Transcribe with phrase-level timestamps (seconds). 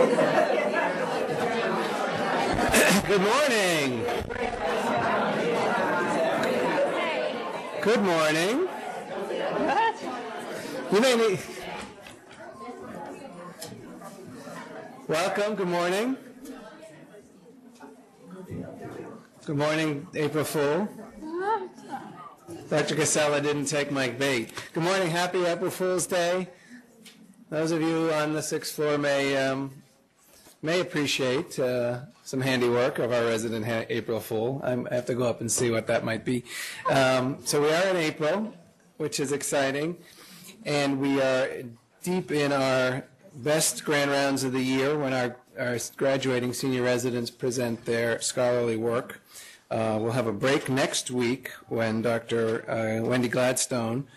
[0.00, 0.08] Good
[3.20, 4.00] morning.
[7.82, 8.66] Good morning.
[9.66, 9.96] What?
[10.90, 11.38] You may need.
[15.06, 15.54] Welcome.
[15.54, 16.16] Good morning.
[19.44, 20.88] Good morning, April Fool.
[22.70, 22.94] Dr.
[22.94, 24.50] Casella didn't take my bait.
[24.72, 25.10] Good morning.
[25.10, 26.48] Happy April Fool's Day.
[27.50, 29.79] Those of you on the sixth floor may um,
[30.62, 34.60] may appreciate uh, some handiwork of our resident ha- April Fool.
[34.62, 36.44] I'm, i have to go up and see what that might be.
[36.90, 38.54] Um, so we are in April,
[38.98, 39.96] which is exciting,
[40.64, 41.48] and we are
[42.02, 47.30] deep in our best grand rounds of the year when our, our graduating senior residents
[47.30, 49.22] present their scholarly work.
[49.70, 52.68] Uh, we'll have a break next week when Dr.
[52.68, 54.08] Uh, Wendy Gladstone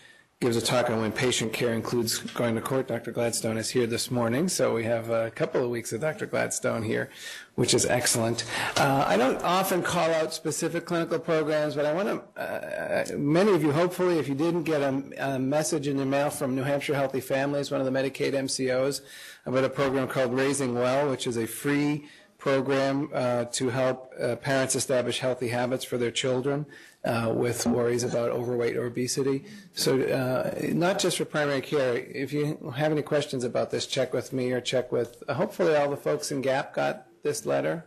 [0.44, 2.86] gives a talk on when patient care includes going to court.
[2.86, 3.12] Dr.
[3.12, 6.26] Gladstone is here this morning, so we have a couple of weeks of Dr.
[6.26, 7.08] Gladstone here,
[7.54, 8.44] which is excellent.
[8.76, 13.52] Uh, I don't often call out specific clinical programs, but I want to, uh, many
[13.52, 16.62] of you, hopefully, if you didn't get a, a, message in your mail from New
[16.62, 19.00] Hampshire Healthy Families, one of the Medicaid MCOs,
[19.46, 22.04] about a program called Raising Well, which is a free
[22.36, 26.66] program uh, to help uh, parents establish healthy habits for their children
[27.04, 29.44] uh, with worries about overweight or obesity.
[29.74, 31.96] So, uh, not just for primary care.
[31.96, 35.22] If you have any questions about this, check with me or check with.
[35.28, 37.84] Uh, hopefully, all the folks in GAP got this letter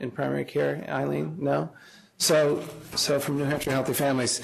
[0.00, 0.84] in primary care.
[0.88, 1.70] Eileen, no.
[2.16, 2.62] So,
[2.94, 4.40] so from New Hampshire Healthy Families,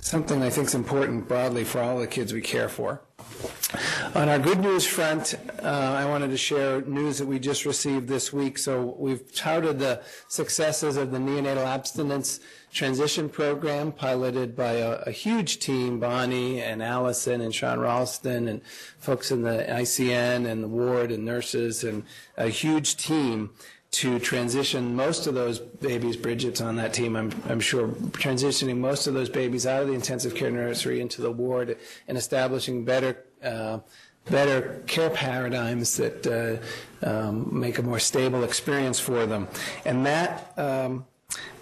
[0.00, 3.02] something I think is important broadly for all the kids we care for.
[4.14, 8.06] On our good news front, uh, I wanted to share news that we just received
[8.06, 8.58] this week.
[8.58, 12.38] So we've touted the successes of the neonatal abstinence
[12.72, 18.62] transition program piloted by a, a, huge team, Bonnie and Allison and Shawn Ralston and
[18.98, 22.04] folks in the ICN and the ward and nurses and
[22.36, 23.50] a huge team
[23.96, 29.06] to transition most of those babies, Bridget's on that team, I'm, I'm sure, transitioning most
[29.06, 31.76] of those babies out of the intensive care nursery into the ward
[32.08, 33.78] and establishing better uh,
[34.30, 39.46] better care paradigms that uh, um, make a more stable experience for them.
[39.84, 41.04] And that um,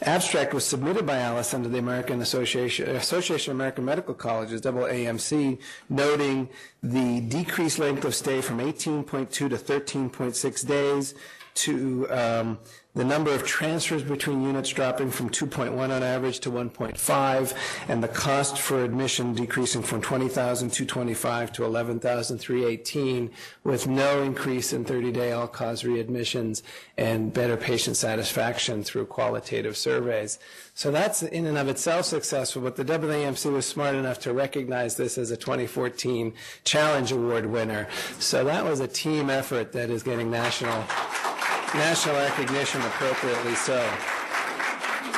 [0.02, 5.58] abstract was submitted by Alice under the American Association, Association of American Medical Colleges, AAMC,
[5.88, 6.48] noting
[6.82, 11.14] the decreased length of stay from 18.2 to 13.6 days,
[11.54, 12.58] to um,
[12.94, 17.54] the number of transfers between units dropping from 2.1 on average to 1.5,
[17.88, 23.30] and the cost for admission decreasing from 20,225 to 11,318,
[23.64, 26.60] with no increase in 30-day all-cause readmissions
[26.98, 30.38] and better patient satisfaction through qualitative surveys.
[30.74, 34.96] So that's in and of itself successful, but the AAMC was smart enough to recognize
[34.96, 36.34] this as a 2014
[36.64, 37.88] Challenge Award winner.
[38.18, 40.84] So that was a team effort that is getting national
[41.74, 43.88] national recognition appropriately so.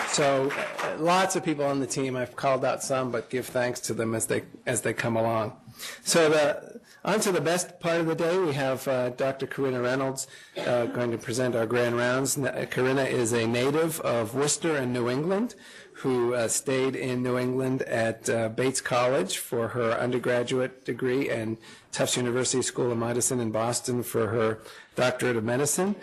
[0.09, 2.17] So uh, lots of people on the team.
[2.17, 5.57] I've called out some, but give thanks to them as they as they come along.
[6.05, 8.39] So the, on to the best part of the day.
[8.39, 9.47] We have uh, Dr.
[9.47, 12.39] Karina Reynolds uh, going to present our grand rounds.
[12.71, 15.57] Karina is a native of Worcester and New England
[15.95, 21.57] who uh, stayed in New England at uh, Bates College for her undergraduate degree and
[21.93, 24.61] Tufts University School of Medicine in Boston for her
[24.97, 25.95] doctorate of medicine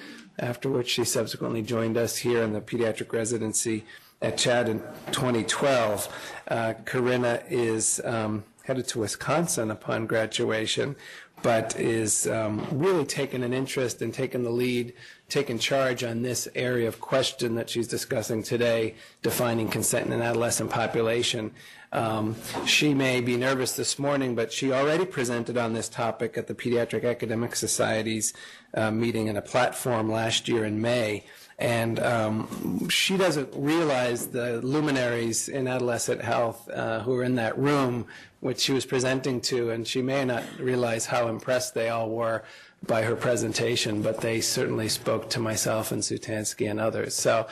[0.42, 3.86] after which she subsequently joined us here in the pediatric residency
[4.22, 4.80] at CHAD in
[5.12, 6.34] 2012.
[6.48, 10.96] Uh, Karina is um, headed to Wisconsin upon graduation,
[11.42, 14.94] but is um, really taking an interest and taking the lead,
[15.30, 20.22] taking charge on this area of question that she's discussing today, defining consent in an
[20.22, 21.52] adolescent population.
[21.94, 22.36] Um,
[22.66, 26.56] she may be nervous this morning, but she already presented on this topic at the
[26.56, 28.34] Pediatric Academic Society's
[28.74, 31.26] uh, meeting in a platform last year in May.
[31.60, 37.56] And um, she doesn't realize the luminaries in adolescent health uh, who are in that
[37.58, 38.08] room,
[38.42, 42.44] which she was presenting to, and she may not realize how impressed they all were
[42.86, 47.16] by her presentation, but they certainly spoke to myself and Sutansky and others.
[47.16, 47.48] So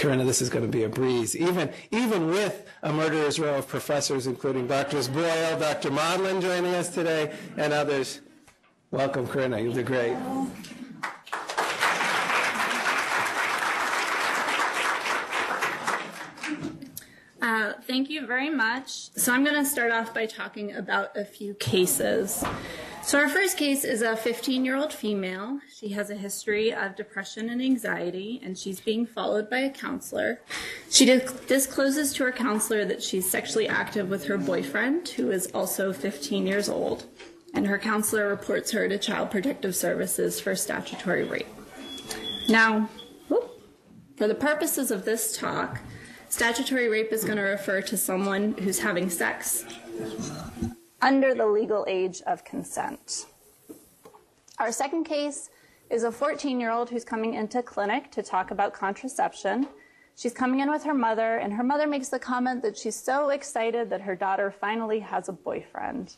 [0.00, 1.36] Karina, this is going to be a breeze.
[1.36, 5.08] Even, even with a murderer's row of professors, including Drs.
[5.08, 5.90] Boyle, Dr.
[5.90, 8.20] Modlin joining us today, and others.
[8.90, 9.60] Welcome, Karina.
[9.60, 10.16] You'll do great.
[17.42, 19.10] Uh, thank you very much.
[19.16, 22.44] So I'm going to start off by talking about a few cases.
[23.02, 25.58] So our first case is a 15-year-old female.
[25.74, 30.42] She has a history of depression and anxiety, and she's being followed by a counselor.
[30.90, 35.92] She discloses to her counselor that she's sexually active with her boyfriend, who is also
[35.94, 37.04] 15 years old.
[37.54, 41.48] and her counselor reports her to Child Protective Services for statutory rape.
[42.48, 42.88] Now,
[44.16, 45.80] for the purposes of this talk,
[46.30, 49.64] statutory rape is going to refer to someone who's having sex
[51.02, 53.26] under the legal age of consent.
[54.58, 55.50] Our second case
[55.90, 59.66] is a 14 year old who's coming into clinic to talk about contraception.
[60.16, 63.30] She's coming in with her mother, and her mother makes the comment that she's so
[63.30, 66.16] excited that her daughter finally has a boyfriend.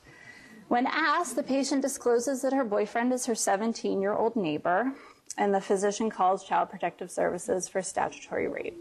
[0.68, 4.92] When asked, the patient discloses that her boyfriend is her 17 year old neighbor,
[5.38, 8.76] and the physician calls Child Protective Services for statutory rape.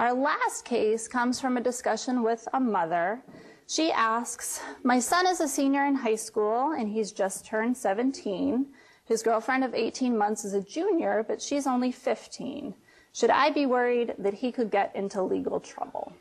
[0.00, 3.22] Our last case comes from a discussion with a mother.
[3.66, 8.64] She asks, My son is a senior in high school and he's just turned 17.
[9.04, 12.72] His girlfriend of 18 months is a junior, but she's only 15.
[13.12, 16.14] Should I be worried that he could get into legal trouble?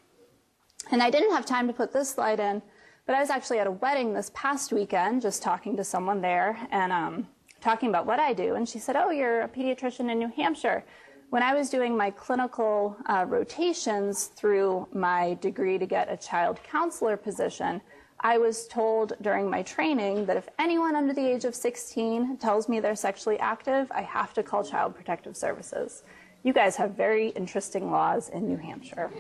[0.91, 2.61] And I didn't have time to put this slide in,
[3.05, 6.67] but I was actually at a wedding this past weekend, just talking to someone there
[6.69, 7.29] and um,
[7.61, 8.55] talking about what I do.
[8.55, 10.83] And she said, Oh, you're a pediatrician in New Hampshire.
[11.29, 16.59] When I was doing my clinical uh, rotations through my degree to get a child
[16.63, 17.81] counselor position,
[18.19, 22.67] I was told during my training that if anyone under the age of 16 tells
[22.67, 26.01] me they're sexually active, I have to call Child Protective Services.
[26.41, 29.11] You guys have very interesting laws in New Hampshire.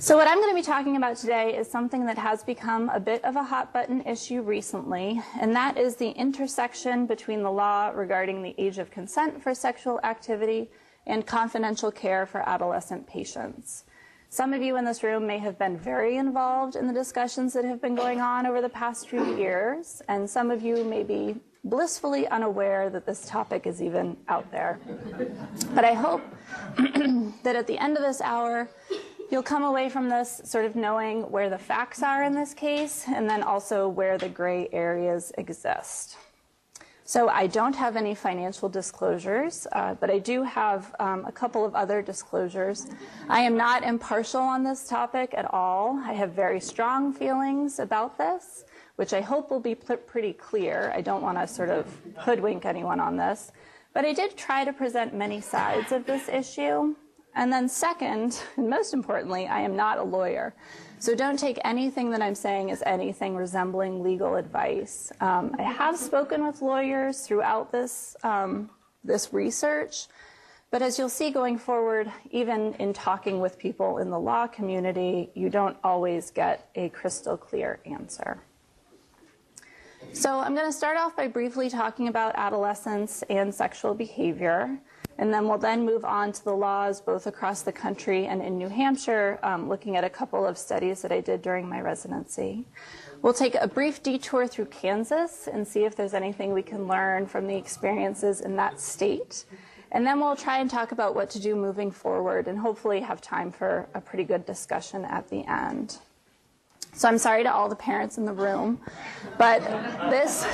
[0.00, 3.00] So, what I'm going to be talking about today is something that has become a
[3.00, 7.88] bit of a hot button issue recently, and that is the intersection between the law
[7.88, 10.70] regarding the age of consent for sexual activity
[11.08, 13.82] and confidential care for adolescent patients.
[14.28, 17.64] Some of you in this room may have been very involved in the discussions that
[17.64, 21.34] have been going on over the past few years, and some of you may be
[21.64, 24.78] blissfully unaware that this topic is even out there.
[25.74, 26.22] But I hope
[27.42, 28.68] that at the end of this hour,
[29.30, 33.04] you'll come away from this sort of knowing where the facts are in this case,
[33.08, 36.16] and then also where the gray areas exist.
[37.04, 41.64] So I don't have any financial disclosures, uh, but I do have um, a couple
[41.64, 42.86] of other disclosures.
[43.30, 45.98] I am not impartial on this topic at all.
[46.04, 48.66] I have very strong feelings about this,
[48.96, 50.92] which I hope will be pretty clear.
[50.94, 51.86] I don't want to sort of
[52.18, 53.52] hoodwink anyone on this.
[53.94, 56.94] But I did try to present many sides of this issue.
[57.34, 60.54] And then, second, and most importantly, I am not a lawyer.
[60.98, 65.12] So don't take anything that I'm saying as anything resembling legal advice.
[65.20, 68.70] Um, I have spoken with lawyers throughout this, um,
[69.04, 70.08] this research,
[70.70, 75.30] but as you'll see going forward, even in talking with people in the law community,
[75.34, 78.38] you don't always get a crystal clear answer.
[80.12, 84.78] So I'm going to start off by briefly talking about adolescence and sexual behavior.
[85.18, 88.56] And then we'll then move on to the laws both across the country and in
[88.56, 92.64] New Hampshire, um, looking at a couple of studies that I did during my residency.
[93.20, 97.26] We'll take a brief detour through Kansas and see if there's anything we can learn
[97.26, 99.44] from the experiences in that state.
[99.90, 103.20] And then we'll try and talk about what to do moving forward and hopefully have
[103.20, 105.98] time for a pretty good discussion at the end.
[106.92, 108.80] So I'm sorry to all the parents in the room,
[109.38, 109.60] but
[110.10, 110.46] this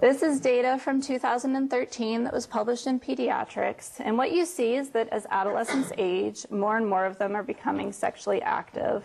[0.00, 4.00] this is data from 2013 that was published in Pediatrics.
[4.00, 7.42] And what you see is that as adolescents age, more and more of them are
[7.42, 9.04] becoming sexually active.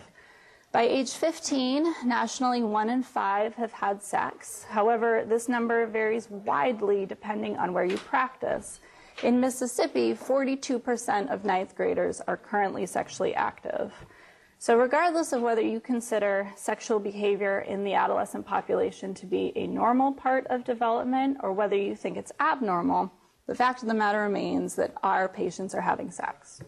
[0.72, 4.64] By age 15, nationally, one in five have had sex.
[4.68, 8.80] However, this number varies widely depending on where you practice.
[9.22, 13.92] In Mississippi, 42% of ninth graders are currently sexually active.
[14.58, 19.66] So, regardless of whether you consider sexual behavior in the adolescent population to be a
[19.66, 23.12] normal part of development or whether you think it's abnormal,
[23.46, 26.62] the fact of the matter remains that our patients are having sex.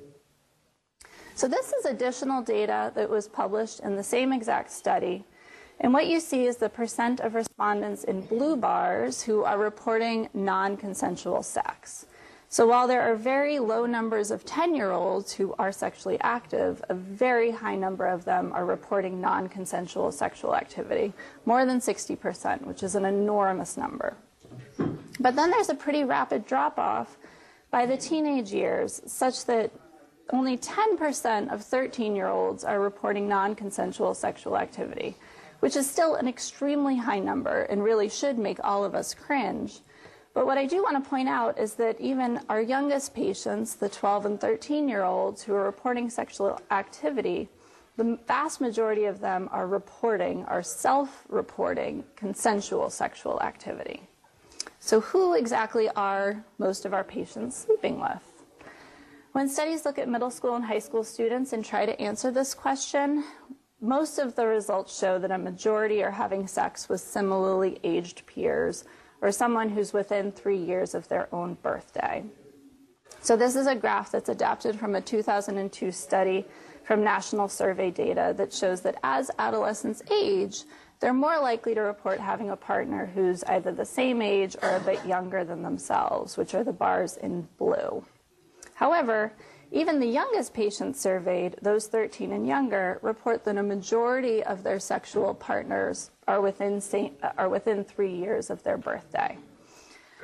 [1.35, 5.25] So, this is additional data that was published in the same exact study.
[5.81, 10.29] And what you see is the percent of respondents in blue bars who are reporting
[10.35, 12.07] non consensual sex.
[12.51, 16.83] So while there are very low numbers of 10 year olds who are sexually active,
[16.89, 21.13] a very high number of them are reporting non consensual sexual activity,
[21.45, 24.17] more than 60%, which is an enormous number.
[25.21, 27.19] But then there's a pretty rapid drop off
[27.71, 29.71] by the teenage years, such that
[30.31, 35.17] only 10% of 13 year olds are reporting non consensual sexual activity,
[35.61, 39.81] which is still an extremely high number and really should make all of us cringe.
[40.39, 43.89] But what I do want to point out is that even our youngest patients, the
[43.89, 47.49] 12 and 13 year olds who are reporting sexual activity,
[47.97, 54.03] the vast majority of them are reporting, are self reporting consensual sexual activity.
[54.79, 58.23] So, who exactly are most of our patients sleeping with?
[59.33, 62.55] When studies look at middle school and high school students and try to answer this
[62.55, 63.25] question,
[63.81, 68.85] most of the results show that a majority are having sex with similarly aged peers
[69.21, 72.25] or someone who's within three years of their own birthday.
[73.21, 76.47] So, this is a graph that's adapted from a 2002 study
[76.85, 80.63] from national survey data that shows that as adolescents age,
[81.01, 84.81] they're more likely to report having a partner who's either the same age or a
[84.81, 88.05] bit younger than themselves, which are the bars in blue.
[88.75, 89.33] However,
[89.71, 94.81] even the youngest patients surveyed, those 13 and younger, report that a majority of their
[94.81, 96.81] sexual partners are within,
[97.37, 99.37] are within three years of their birthday.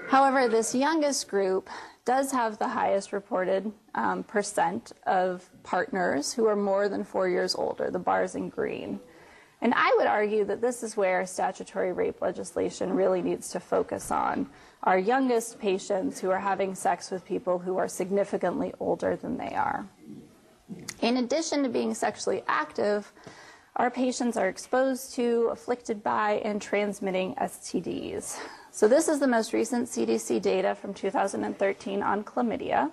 [0.09, 1.69] However, this youngest group
[2.05, 7.55] does have the highest reported um, percent of partners who are more than four years
[7.55, 9.01] older, the bars in green.
[9.63, 14.11] And I would argue that this is where statutory rape legislation really needs to focus
[14.11, 14.51] on
[14.85, 19.55] our youngest patients who are having sex with people who are significantly older than they
[19.55, 19.87] are.
[21.01, 23.13] In addition to being sexually active,
[23.77, 28.39] our patients are exposed to, afflicted by, and transmitting STDs.
[28.71, 32.91] So, this is the most recent CDC data from 2013 on chlamydia.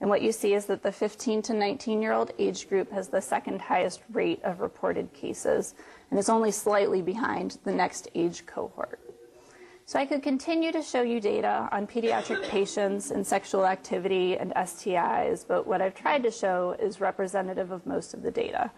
[0.00, 3.08] And what you see is that the 15 to 19 year old age group has
[3.08, 5.74] the second highest rate of reported cases
[6.10, 9.03] and is only slightly behind the next age cohort.
[9.86, 14.50] So I could continue to show you data on pediatric patients and sexual activity and
[14.54, 18.70] STIs, but what I've tried to show is representative of most of the data.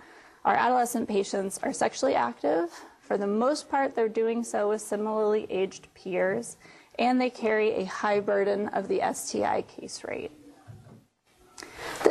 [0.45, 2.71] Our adolescent patients are sexually active.
[2.99, 6.57] For the most part, they're doing so with similarly aged peers,
[6.99, 10.33] and they carry a high burden of the STI case rate.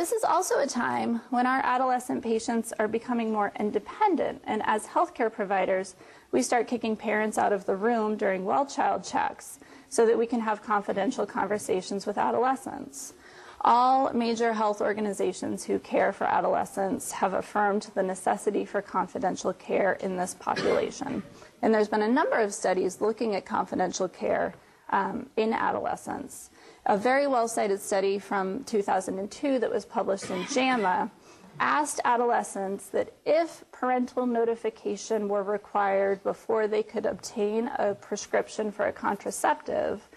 [0.06, 4.86] This is also a time when our adolescent patients are becoming more independent, and as
[4.86, 5.96] healthcare providers,
[6.30, 9.58] we start kicking parents out of the room during well child checks
[9.88, 13.14] so that we can have confidential conversations with adolescents.
[13.62, 19.94] All major health organizations who care for adolescents have affirmed the necessity for confidential care
[19.94, 21.20] in this population.
[21.62, 24.54] And there's been a number of studies looking at confidential care
[24.90, 26.50] um, in adolescents.
[26.88, 31.10] A very well cited study from 2002 that was published in JAMA
[31.58, 38.86] asked adolescents that if parental notification were required before they could obtain a prescription for
[38.86, 40.08] a contraceptive,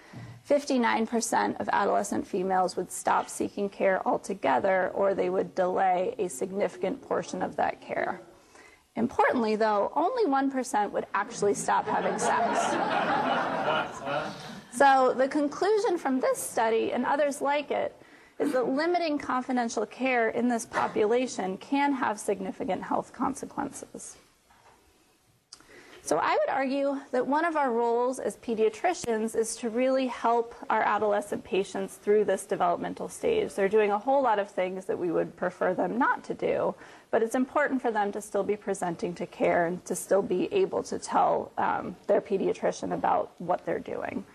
[0.47, 7.01] 59% of adolescent females would stop seeking care altogether or they would delay a significant
[7.01, 8.21] portion of that care.
[8.95, 12.75] Importantly, though, only 1% would actually stop having sex.
[14.71, 17.95] So the conclusion from this study and others like it
[18.39, 24.17] is that limiting confidential care in this population can have significant health consequences.
[26.01, 30.55] So I would argue that one of our roles as pediatricians is to really help
[30.67, 33.53] our adolescent patients through this developmental stage.
[33.53, 36.73] They're doing a whole lot of things that we would prefer them not to do,
[37.11, 40.51] but it's important for them to still be presenting to care and to still be
[40.51, 44.25] able to tell um, their pediatrician about what they're doing.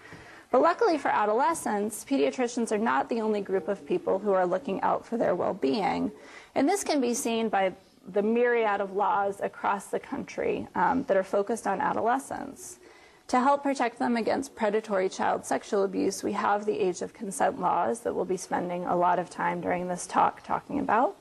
[0.55, 4.81] But luckily for adolescents, pediatricians are not the only group of people who are looking
[4.83, 6.13] out for their well being.
[6.55, 7.73] And this can be seen by
[8.07, 12.79] the myriad of laws across the country um, that are focused on adolescents.
[13.27, 17.61] To help protect them against predatory child sexual abuse, we have the age of consent
[17.61, 21.17] laws that we'll be spending a lot of time during this talk talking about.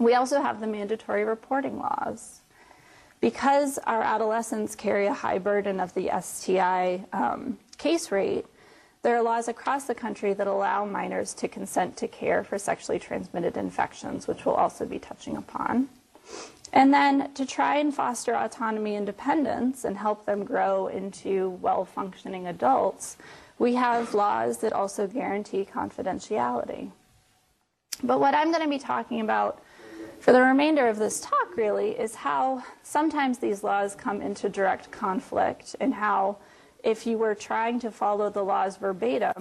[0.00, 2.40] We also have the mandatory reporting laws.
[3.20, 8.46] Because our adolescents carry a high burden of the STI um, case rate,
[9.02, 12.98] there are laws across the country that allow minors to consent to care for sexually
[12.98, 15.90] transmitted infections, which we'll also be touching upon.
[16.72, 21.84] And then to try and foster autonomy and independence and help them grow into well
[21.84, 23.18] functioning adults,
[23.58, 26.90] we have laws that also guarantee confidentiality.
[28.02, 29.62] But what I'm going to be talking about
[30.20, 34.90] for the remainder of this talk really is how sometimes these laws come into direct
[34.90, 36.38] conflict and how
[36.84, 39.32] if you were trying to follow the laws verbatim,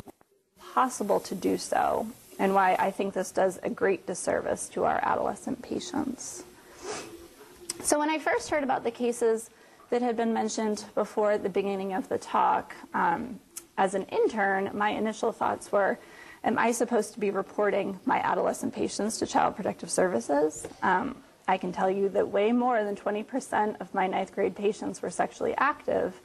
[0.74, 2.08] possible to do so,
[2.40, 6.44] and why I think this does a great disservice to our adolescent patients.
[7.82, 9.50] So, when I first heard about the cases
[9.90, 13.40] that had been mentioned before at the beginning of the talk, um,
[13.78, 16.00] as an intern, my initial thoughts were
[16.46, 20.68] Am I supposed to be reporting my adolescent patients to Child Protective Services?
[20.82, 21.16] Um,
[21.48, 25.10] I can tell you that way more than 20% of my ninth grade patients were
[25.10, 26.20] sexually active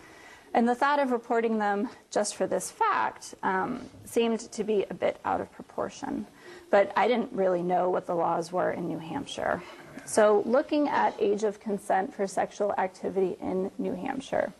[0.58, 4.94] and the thought of reporting them just for this fact um, seemed to be a
[4.94, 6.26] bit out of proportion.
[6.68, 9.62] But I didn't really know what the laws were in New Hampshire.
[10.04, 14.52] So, looking at age of consent for sexual activity in New Hampshire,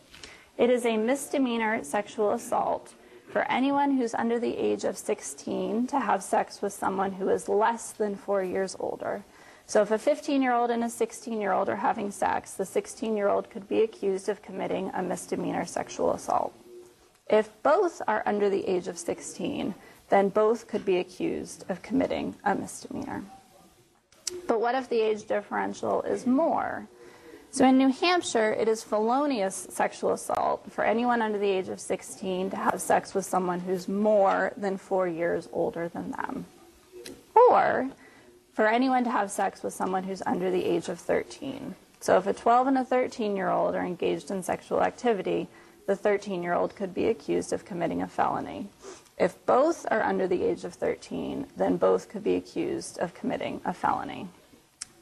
[0.57, 2.93] it is a misdemeanor sexual assault
[3.29, 7.49] for anyone who's under the age of 16 to have sex with someone who is
[7.49, 9.25] less than four years older.
[9.69, 12.65] So if a 15 year old and a 16 year old are having sex, the
[12.65, 16.53] 16 year old could be accused of committing a misdemeanor sexual assault.
[17.29, 19.75] If both are under the age of 16,
[20.09, 23.23] then both could be accused of committing a misdemeanor.
[24.47, 26.87] But what if the age differential is more?
[27.51, 31.79] So in New Hampshire, it is felonious sexual assault for anyone under the age of
[31.79, 36.47] 16 to have sex with someone who's more than four years older than them.
[37.35, 37.91] Or
[38.59, 41.73] for anyone to have sex with someone who's under the age of 13.
[42.01, 45.47] So if a 12 and a 13 year old are engaged in sexual activity,
[45.87, 48.67] the 13 year old could be accused of committing a felony.
[49.17, 53.61] If both are under the age of 13, then both could be accused of committing
[53.63, 54.27] a felony.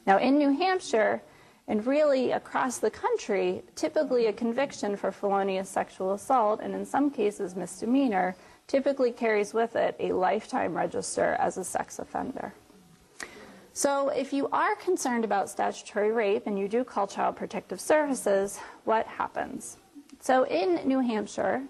[0.06, 1.20] Now, in New Hampshire,
[1.66, 7.10] and really across the country, typically a conviction for felonious sexual assault, and in some
[7.10, 8.36] cases misdemeanor,
[8.68, 12.52] typically carries with it a lifetime register as a sex offender.
[13.78, 18.58] So, if you are concerned about statutory rape and you do call Child Protective Services,
[18.82, 19.76] what happens?
[20.18, 21.62] So, in New Hampshire,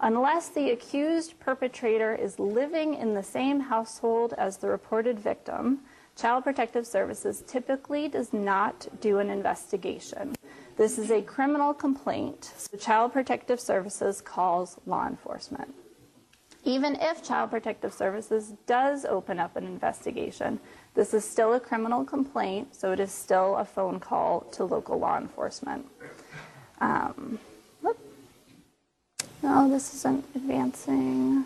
[0.00, 5.78] unless the accused perpetrator is living in the same household as the reported victim,
[6.16, 10.36] Child Protective Services typically does not do an investigation.
[10.76, 15.74] This is a criminal complaint, so Child Protective Services calls law enforcement.
[16.66, 20.58] Even if Child Protective Services does open up an investigation,
[20.94, 24.98] this is still a criminal complaint, so it is still a phone call to local
[24.98, 25.86] law enforcement.
[26.80, 27.38] Um,
[29.42, 31.44] no, this isn't advancing.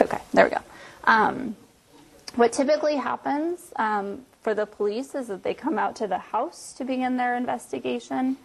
[0.00, 0.58] Okay, there we go.
[1.04, 1.56] Um,
[2.34, 6.72] what typically happens um, for the police is that they come out to the house
[6.72, 8.36] to begin their investigation.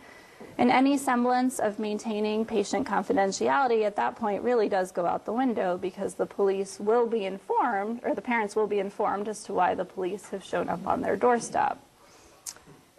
[0.57, 5.33] And any semblance of maintaining patient confidentiality at that point really does go out the
[5.33, 9.53] window because the police will be informed, or the parents will be informed as to
[9.53, 11.79] why the police have shown up on their doorstep.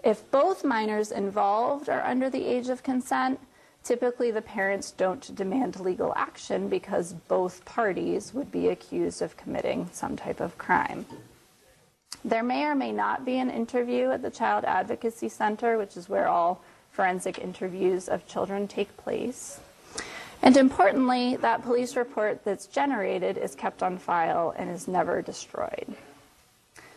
[0.05, 3.41] If both minors involved are under the age of consent,
[3.83, 9.89] typically the parents don't demand legal action because both parties would be accused of committing
[9.93, 11.07] some type of crime.
[12.25, 16.09] There may or may not be an interview at the Child Advocacy Center, which is
[16.09, 16.63] where all
[16.99, 19.61] forensic interviews of children take place.
[20.43, 25.95] And importantly, that police report that's generated is kept on file and is never destroyed.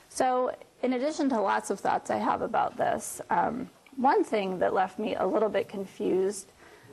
[0.10, 4.74] So, in addition to lots of thoughts I have about this, um, one thing that
[4.74, 6.48] left me a little bit confused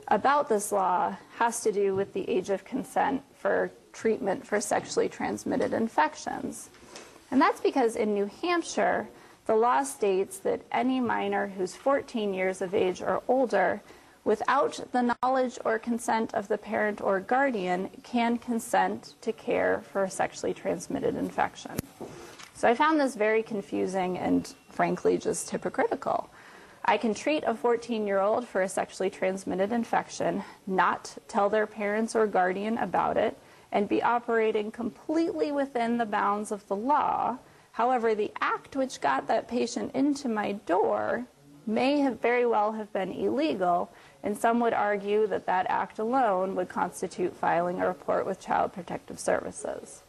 [0.09, 5.09] about this law has to do with the age of consent for treatment for sexually
[5.09, 6.69] transmitted infections.
[7.31, 9.09] And that's because in New Hampshire,
[9.49, 13.81] the law states that any minor who's 14 years of age or older,
[14.23, 20.03] without the knowledge or consent of the parent or guardian, can consent to care for
[20.03, 21.71] a sexually transmitted infection.
[22.53, 26.29] So I found this very confusing and frankly just hypocritical.
[26.85, 31.65] I can treat a 14 year old for a sexually transmitted infection, not tell their
[31.65, 33.35] parents or guardian about it,
[33.71, 37.39] and be operating completely within the bounds of the law
[37.71, 41.25] However, the act which got that patient into my door
[41.65, 43.91] may have very well have been illegal,
[44.23, 48.73] and some would argue that that act alone would constitute filing a report with Child
[48.73, 50.03] Protective Services.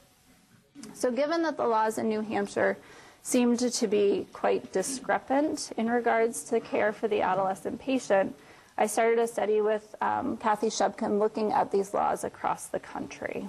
[0.94, 2.79] So, given that the laws in New Hampshire
[3.23, 8.35] seemed to be quite discrepant in regards to care for the adolescent patient,
[8.79, 13.46] I started a study with um, Kathy Shubkin looking at these laws across the country.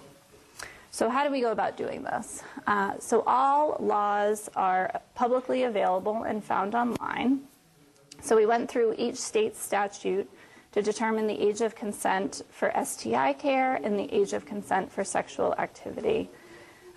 [0.94, 2.44] So, how do we go about doing this?
[2.68, 7.44] Uh, so, all laws are publicly available and found online.
[8.22, 10.30] So, we went through each state statute
[10.74, 15.06] to determine the age of consent for STI care and the age of consent for
[15.06, 16.30] sexual activity.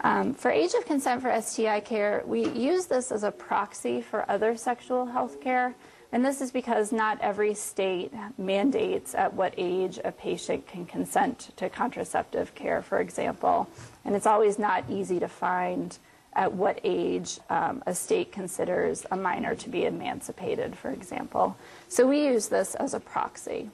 [0.00, 4.28] Um, for age of consent for STI care, we use this as a proxy for
[4.28, 5.76] other sexual health care.
[6.14, 11.50] And this is because not every state mandates at what age a patient can consent
[11.56, 13.68] to contraceptive care, for example.
[14.04, 15.98] And it's always not easy to find
[16.34, 21.56] at what age um, a state considers a minor to be emancipated, for example.
[21.88, 23.70] So we use this as a proxy.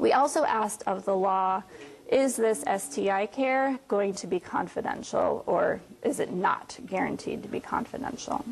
[0.00, 1.62] We also asked of the law
[2.10, 7.60] is this STI care going to be confidential or is it not guaranteed to be
[7.60, 8.44] confidential?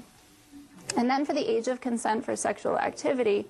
[0.96, 3.46] And then for the age of consent for sexual activity,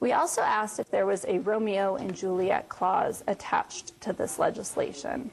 [0.00, 5.30] we also asked if there was a Romeo and Juliet clause attached to this legislation.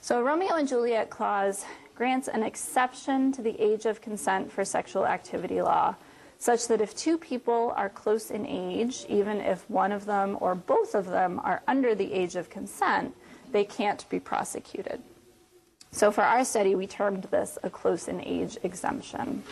[0.00, 4.64] So, a Romeo and Juliet clause grants an exception to the age of consent for
[4.64, 5.96] sexual activity law,
[6.38, 10.54] such that if two people are close in age, even if one of them or
[10.54, 13.14] both of them are under the age of consent,
[13.50, 15.02] they can't be prosecuted.
[15.90, 19.42] So for our study, we termed this a close in age exemption.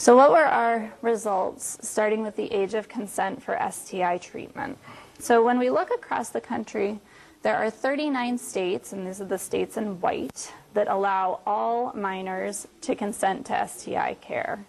[0.00, 4.78] So what were our results, starting with the age of consent for STI treatment?
[5.18, 6.98] So when we look across the country,
[7.42, 12.66] there are 39 states, and these are the states in white, that allow all minors
[12.80, 14.64] to consent to STI care.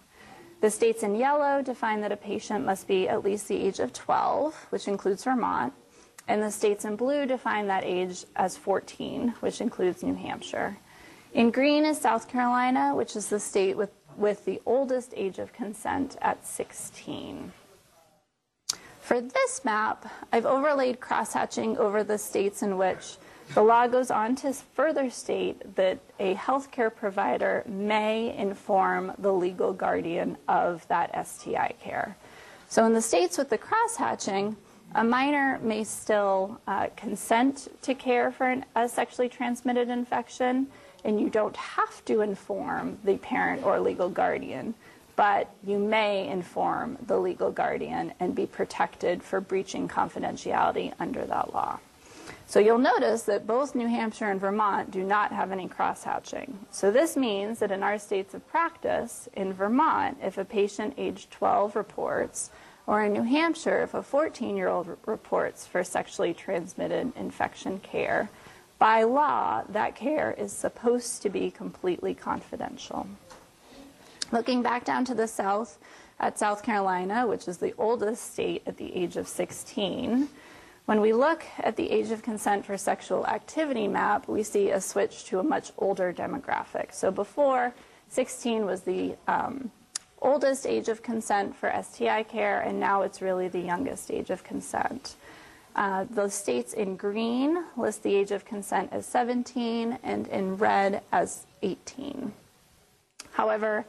[0.60, 3.94] The states in yellow define that a patient must be at least the age of
[3.94, 5.72] 12, which includes Vermont,
[6.28, 10.78] and the states in blue define that age as 14, which includes New Hampshire.
[11.34, 15.54] In green is South Carolina, which is the state with, with the oldest age of
[15.54, 17.52] consent at 16.
[19.02, 23.18] For this map, I've overlaid crosshatching over the states in which
[23.54, 29.74] the law goes on to further state that a healthcare provider may inform the legal
[29.74, 32.16] guardian of that STI care.
[32.70, 34.56] So in the states with the crosshatching,
[34.96, 40.68] a minor may still uh, consent to care for an, a sexually transmitted infection,
[41.04, 44.74] and you don't have to inform the parent or legal guardian,
[45.16, 51.54] but you may inform the legal guardian and be protected for breaching confidentiality under that
[51.54, 51.80] law.
[52.48, 56.54] So you'll notice that both New Hampshire and Vermont do not have any crosshatching.
[56.70, 61.30] So this means that in our states of practice, in Vermont, if a patient age
[61.30, 62.52] 12 reports,
[62.88, 68.30] or in New Hampshire, if a 14 year old reports for sexually transmitted infection care,
[68.82, 73.08] by law, that care is supposed to be completely confidential.
[74.32, 75.78] Looking back down to the south
[76.20, 80.28] at South Carolina, which is the oldest state at the age of 16,
[80.86, 84.82] when we look at the age of consent for sexual activity map, we see a
[84.82, 86.92] switch to a much older demographic.
[86.92, 87.76] So before,
[88.10, 89.70] 16 was the um,
[90.24, 94.44] oldest age of consent for STI care, and now it's really the youngest age of
[94.44, 95.18] consent.
[95.76, 101.02] Uh, the states in green list the age of consent as 17 and in red
[101.12, 102.34] as 18.
[103.32, 103.86] However,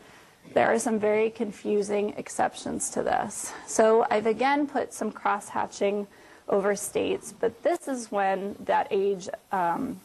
[0.54, 3.52] there are some very confusing exceptions to this.
[3.66, 6.06] So I've again put some cross-hatching
[6.48, 10.00] over states, but this is when that age, um,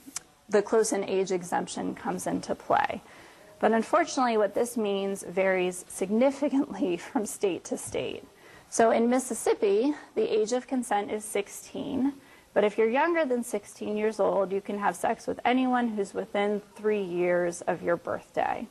[0.50, 3.02] the close in age exemption comes into play.
[3.60, 8.24] But unfortunately, what this means varies significantly from state to state.
[8.70, 12.14] So in Mississippi, the age of consent is 16.
[12.54, 16.14] But if you're younger than 16 years old, you can have sex with anyone who's
[16.14, 18.68] within three years of your birthday.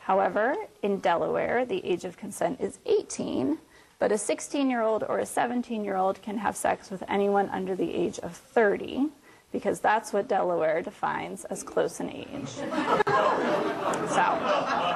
[0.00, 3.58] However, in Delaware, the age of consent is 18,
[3.98, 7.48] but a 16 year old or a 17 year old can have sex with anyone
[7.50, 9.08] under the age of 30
[9.52, 12.48] because that's what Delaware defines as close in age.
[12.48, 12.66] so,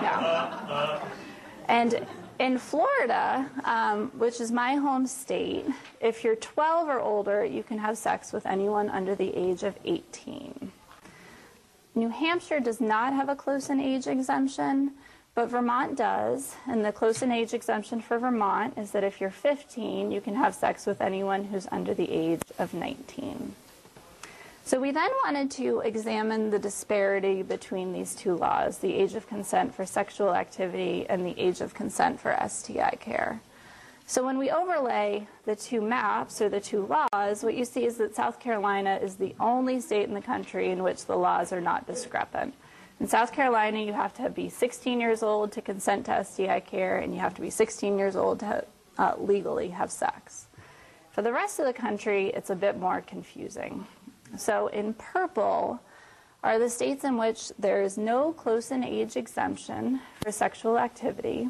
[0.00, 1.02] yeah.
[1.68, 2.06] And
[2.38, 5.66] in Florida, um, which is my home state,
[6.00, 9.76] if you're 12 or older, you can have sex with anyone under the age of
[9.84, 10.72] 18.
[11.94, 14.92] New Hampshire does not have a close in age exemption,
[15.34, 16.54] but Vermont does.
[16.66, 20.34] And the close in age exemption for Vermont is that if you're 15, you can
[20.34, 23.54] have sex with anyone who's under the age of 19.
[24.64, 29.26] So we then wanted to examine the disparity between these two laws, the age of
[29.26, 33.40] consent for sexual activity and the age of consent for STI care.
[34.06, 37.96] So when we overlay the two maps or the two laws, what you see is
[37.96, 41.60] that South Carolina is the only state in the country in which the laws are
[41.60, 42.54] not discrepant.
[43.00, 46.98] In South Carolina, you have to be 16 years old to consent to STI care,
[46.98, 48.64] and you have to be 16 years old to
[48.96, 50.46] uh, legally have sex.
[51.10, 53.86] For the rest of the country, it's a bit more confusing.
[54.36, 55.80] So in purple
[56.42, 61.48] are the states in which there is no close in age exemption for sexual activity,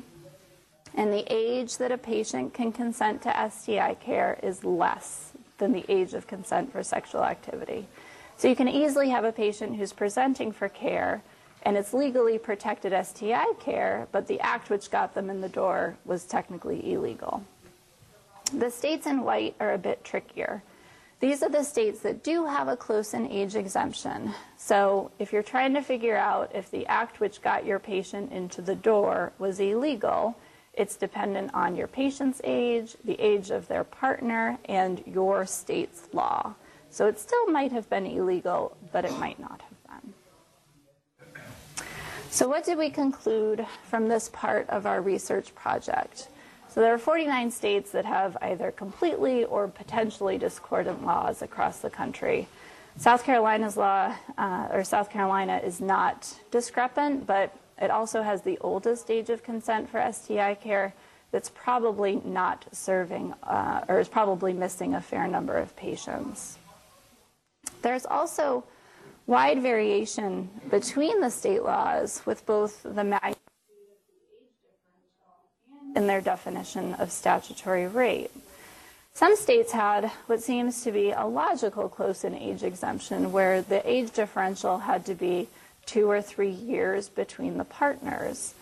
[0.95, 5.85] and the age that a patient can consent to STI care is less than the
[5.89, 7.87] age of consent for sexual activity.
[8.37, 11.23] So you can easily have a patient who's presenting for care
[11.63, 15.97] and it's legally protected STI care, but the act which got them in the door
[16.05, 17.45] was technically illegal.
[18.53, 20.63] The states in white are a bit trickier.
[21.23, 24.35] These are the states that do have a close in age exemption.
[24.57, 28.61] So if you're trying to figure out if the act which got your patient into
[28.61, 30.37] the door was illegal,
[30.75, 36.55] it's dependent on your patient's age, the age of their partner, and your state's law.
[36.91, 41.45] So it still might have been illegal, but it might not have been.
[42.31, 46.27] So what did we conclude from this part of our research project?
[46.73, 51.91] So there are 49 states that have either completely or potentially discordant laws across the
[51.91, 52.49] country.
[52.97, 58.57] South Carolina's law, uh, or South Carolina, is not discrepant, but it also has the
[58.63, 60.95] oldest age of consent for STI care
[61.31, 66.57] that's probably not serving uh, or is probably missing a fair number of patients.
[67.83, 68.65] There's also
[69.27, 73.42] wide variation between the state laws with both the magnitude
[75.95, 78.33] in their definition of statutory rape.
[79.15, 83.87] Some states had what seems to be a logical close in age exemption where the
[83.89, 85.49] age differential had to be
[85.85, 88.55] two or three years between the partners.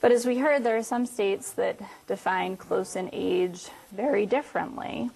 [0.00, 5.10] But as we heard, there are some states that define close in age very differently,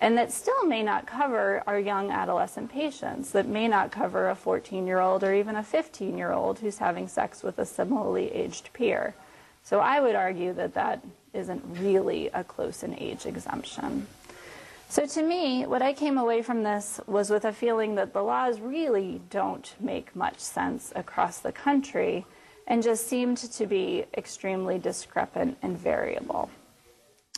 [0.00, 4.36] and that still may not cover our young adolescent patients, that may not cover a
[4.36, 8.30] 14 year old or even a 15 year old who's having sex with a similarly
[8.32, 9.14] aged peer.
[9.70, 11.00] So I would argue that that
[11.32, 14.04] isn't really a close in age exemption.
[14.88, 18.20] So to me, what I came away from this was with a feeling that the
[18.20, 22.26] laws really don't make much sense across the country
[22.66, 26.50] and just seemed to be extremely discrepant and variable.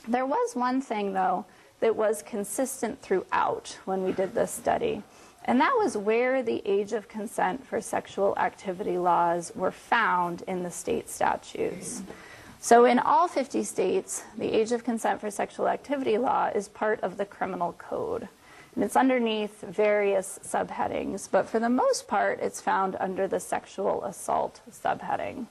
[0.08, 1.44] There was one thing, though,
[1.80, 5.02] that was consistent throughout when we did this study,
[5.44, 10.62] and that was where the age of consent for sexual activity laws were found in
[10.62, 12.02] the state statutes.
[12.60, 17.00] So, in all 50 states, the age of consent for sexual activity law is part
[17.00, 18.28] of the criminal code.
[18.74, 24.04] And it's underneath various subheadings, but for the most part, it's found under the sexual
[24.04, 25.46] assault subheading.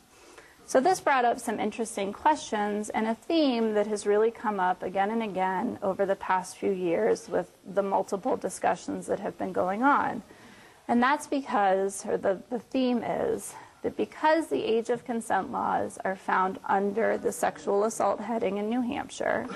[0.72, 4.84] So, this brought up some interesting questions and a theme that has really come up
[4.84, 9.52] again and again over the past few years with the multiple discussions that have been
[9.52, 10.24] going on.
[10.88, 15.98] And that's because, or the, the theme is, that because the age of consent laws
[16.06, 19.48] are found under the sexual assault heading in New Hampshire,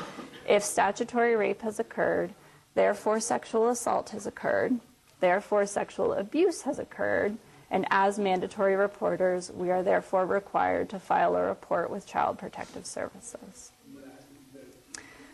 [0.45, 2.33] if statutory rape has occurred,
[2.73, 4.81] therefore sexual assault has occurred,
[5.21, 7.37] therefore sexual abuse has occurred,
[7.75, 12.85] and as mandatory reporters, we are therefore required to file a report with Child Protective
[12.85, 13.73] Services.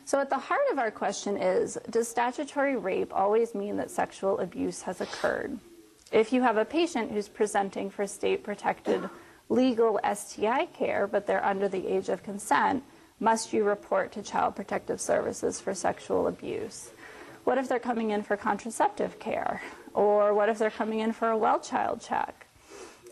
[0.05, 4.39] So, at the heart of our question is Does statutory rape always mean that sexual
[4.39, 5.59] abuse has occurred?
[6.11, 9.07] If you have a patient who's presenting for state protected
[9.47, 12.83] legal STI care, but they're under the age of consent,
[13.19, 16.89] must you report to Child Protective Services for sexual abuse?
[17.43, 19.61] What if they're coming in for contraceptive care?
[19.93, 22.47] Or what if they're coming in for a well child check?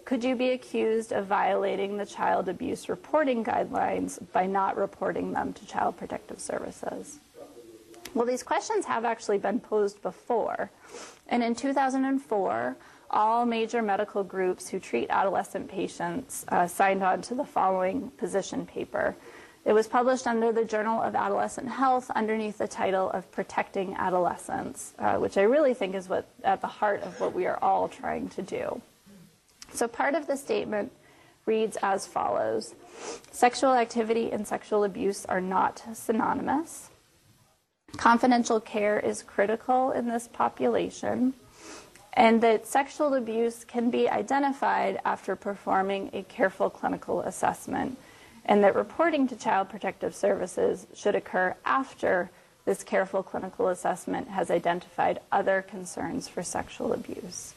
[0.05, 5.53] Could you be accused of violating the child abuse reporting guidelines by not reporting them
[5.53, 7.19] to Child Protective Services?
[8.15, 10.71] Well, these questions have actually been posed before.
[11.27, 12.75] And in 2004,
[13.11, 18.65] all major medical groups who treat adolescent patients uh, signed on to the following position
[18.65, 19.15] paper.
[19.69, 24.95] It was published under the Journal of Adolescent Health underneath the title of Protecting Adolescents,
[24.97, 27.87] uh, which I really think is what at the heart of what we are all
[27.87, 28.81] trying to do.
[29.71, 30.91] So part of the statement
[31.45, 32.73] reads as follows
[33.29, 36.89] Sexual activity and sexual abuse are not synonymous.
[37.95, 41.35] Confidential care is critical in this population,
[42.13, 47.99] and that sexual abuse can be identified after performing a careful clinical assessment,
[48.49, 52.31] and that reporting to Child Protective Services should occur after
[52.65, 57.53] this careful clinical assessment has identified other concerns for sexual abuse.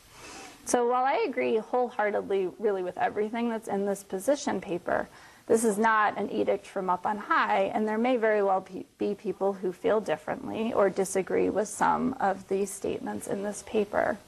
[0.67, 5.09] So while I agree wholeheartedly, really, with everything that's in this position paper,
[5.47, 8.65] this is not an edict from up on high, and there may very well
[8.99, 14.19] be people who feel differently or disagree with some of the statements in this paper.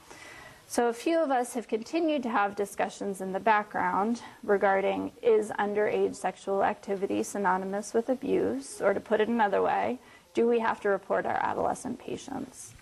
[0.66, 5.50] So, a few of us have continued to have discussions in the background regarding is
[5.58, 9.98] underage sexual activity synonymous with abuse, or to put it another way,
[10.32, 12.72] do we have to report our adolescent patients?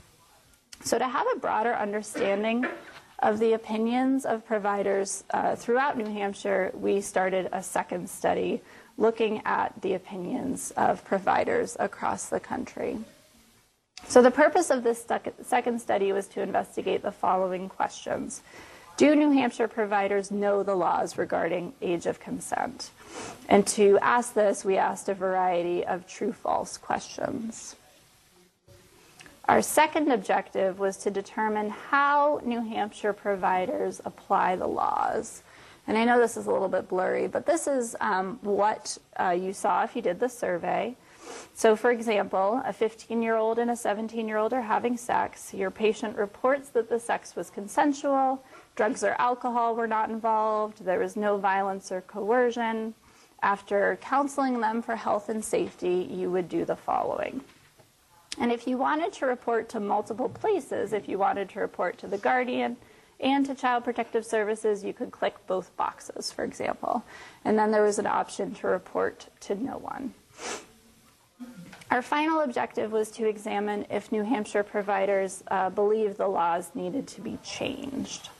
[0.82, 2.66] So, to have a broader understanding
[3.18, 8.62] of the opinions of providers uh, throughout New Hampshire, we started a second study
[8.96, 12.98] looking at the opinions of providers across the country.
[14.08, 15.06] So, the purpose of this
[15.42, 18.42] second study was to investigate the following questions
[18.96, 22.90] Do New Hampshire providers know the laws regarding age of consent?
[23.48, 27.76] And to ask this, we asked a variety of true false questions.
[29.46, 35.42] Our second objective was to determine how New Hampshire providers apply the laws.
[35.86, 39.30] And I know this is a little bit blurry, but this is um, what uh,
[39.30, 40.94] you saw if you did the survey.
[41.54, 45.52] So, for example, a 15 year old and a 17 year old are having sex.
[45.52, 48.42] Your patient reports that the sex was consensual,
[48.74, 52.94] drugs or alcohol were not involved, there was no violence or coercion.
[53.42, 57.42] After counseling them for health and safety, you would do the following.
[58.38, 62.06] And if you wanted to report to multiple places, if you wanted to report to
[62.06, 62.76] the guardian
[63.20, 67.04] and to Child Protective Services, you could click both boxes, for example.
[67.44, 70.14] And then there was an option to report to no one.
[71.92, 77.06] Our final objective was to examine if New Hampshire providers uh, believe the laws needed
[77.08, 78.30] to be changed.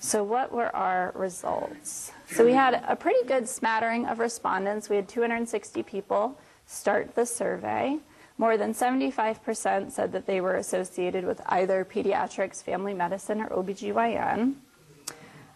[0.00, 2.10] So, what were our results?
[2.32, 4.88] So, we had a pretty good smattering of respondents.
[4.88, 7.98] We had 260 people start the survey.
[8.38, 14.54] More than 75% said that they were associated with either pediatrics, family medicine, or OBGYN.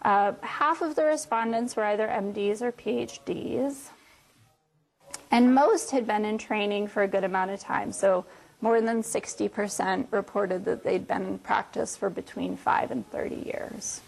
[0.03, 3.89] Uh, half of the respondents were either MDs or PhDs.
[5.31, 7.91] And most had been in training for a good amount of time.
[7.91, 8.25] So,
[8.61, 14.01] more than 60% reported that they'd been in practice for between 5 and 30 years.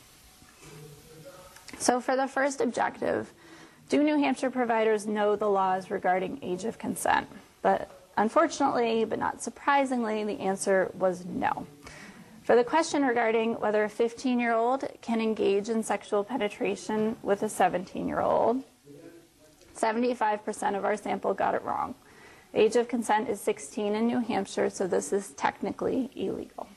[1.79, 3.31] So, for the first objective,
[3.89, 7.27] do New Hampshire providers know the laws regarding age of consent?
[7.61, 11.67] But unfortunately, but not surprisingly, the answer was no.
[12.43, 17.43] For the question regarding whether a 15 year old can engage in sexual penetration with
[17.43, 18.63] a 17 year old,
[19.77, 21.95] 75% of our sample got it wrong.
[22.53, 26.67] Age of consent is 16 in New Hampshire, so this is technically illegal.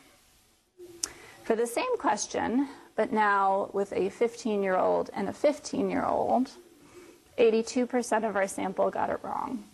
[1.45, 6.05] For the same question, but now with a 15 year old and a 15 year
[6.05, 6.51] old,
[7.39, 9.65] 82% of our sample got it wrong.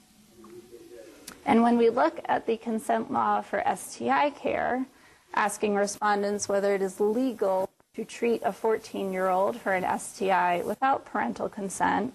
[1.44, 4.86] And when we look at the consent law for STI care,
[5.34, 10.62] asking respondents whether it is legal to treat a 14 year old for an STI
[10.64, 12.12] without parental consent,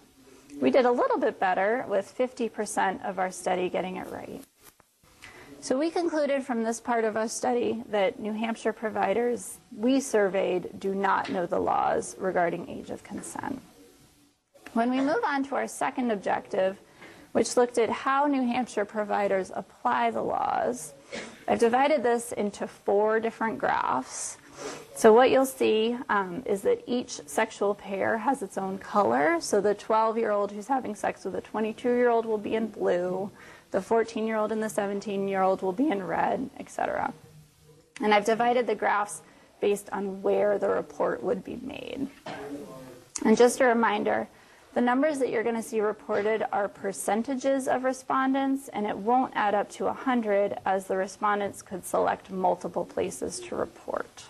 [0.62, 4.42] we did a little bit better with 50% of our study getting it right.
[5.60, 10.80] So we concluded from this part of our study that New Hampshire providers we surveyed
[10.80, 13.62] do not know the laws regarding age of consent.
[14.74, 16.80] When we move on to our second objective,
[17.34, 20.94] which looked at how New Hampshire providers apply the laws,
[21.48, 24.38] I've divided this into four different graphs.
[24.96, 29.38] So what you'll see um, is that each sexual pair has its own color.
[29.40, 33.32] So the 12-year-old who's having sex with a 22-year-old will be in blue
[33.72, 37.14] the 14 year old and the 17 year old will be in red, etc.
[38.02, 39.22] And I've divided the graphs
[39.60, 42.08] based on where the report would be made.
[43.24, 44.28] And just a reminder,
[44.74, 49.34] the numbers that you're going to see reported are percentages of respondents, and it won't
[49.36, 54.24] add up to 100 as the respondents could select multiple places to report.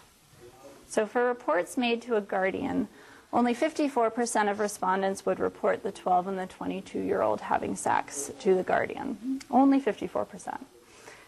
[0.92, 2.90] So for reports made to a guardian,
[3.32, 8.30] only 54% of respondents would report the 12 and the 22 year old having sex
[8.42, 9.40] to the guardian.
[9.50, 10.66] Only 54%.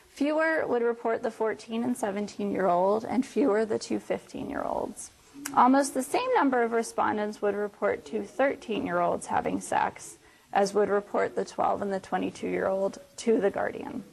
[0.09, 4.63] Fewer would report the 14 and 17 year old, and fewer the two 15 year
[4.63, 5.11] olds.
[5.55, 10.17] Almost the same number of respondents would report two 13 year olds having sex
[10.51, 14.03] as would report the 12 and the 22 year old to the guardian.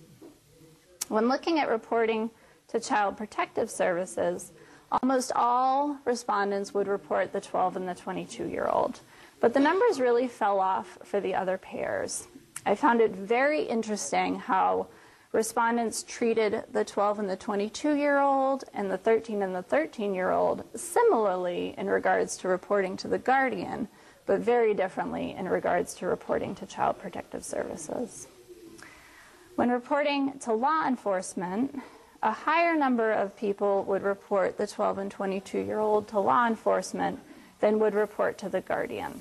[1.08, 2.30] When looking at reporting
[2.68, 4.52] to Child Protective Services,
[4.92, 9.00] Almost all respondents would report the 12 and the 22 year old,
[9.38, 12.26] but the numbers really fell off for the other pairs.
[12.66, 14.88] I found it very interesting how
[15.32, 20.12] respondents treated the 12 and the 22 year old and the 13 and the 13
[20.12, 23.86] year old similarly in regards to reporting to the guardian,
[24.26, 28.26] but very differently in regards to reporting to Child Protective Services.
[29.54, 31.80] When reporting to law enforcement,
[32.22, 36.46] a higher number of people would report the 12 and 22 year old to law
[36.46, 37.18] enforcement
[37.60, 39.20] than would report to the guardian.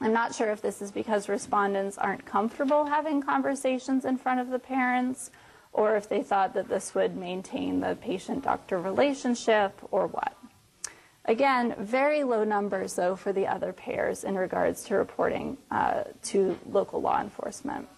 [0.00, 4.50] I'm not sure if this is because respondents aren't comfortable having conversations in front of
[4.50, 5.30] the parents
[5.72, 10.36] or if they thought that this would maintain the patient doctor relationship or what.
[11.26, 16.58] Again, very low numbers though for the other pairs in regards to reporting uh, to
[16.70, 17.88] local law enforcement.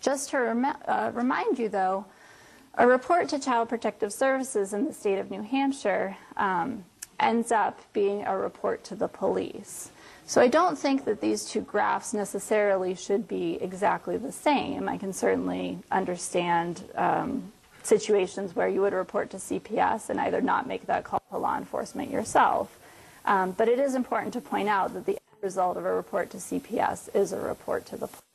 [0.00, 2.04] Just to rem- uh, remind you though,
[2.76, 6.84] a report to Child Protective Services in the state of New Hampshire um,
[7.20, 9.90] ends up being a report to the police.
[10.26, 14.88] So I don't think that these two graphs necessarily should be exactly the same.
[14.88, 20.66] I can certainly understand um, situations where you would report to CPS and either not
[20.66, 22.78] make that call to law enforcement yourself.
[23.26, 26.30] Um, but it is important to point out that the end result of a report
[26.30, 28.33] to CPS is a report to the police.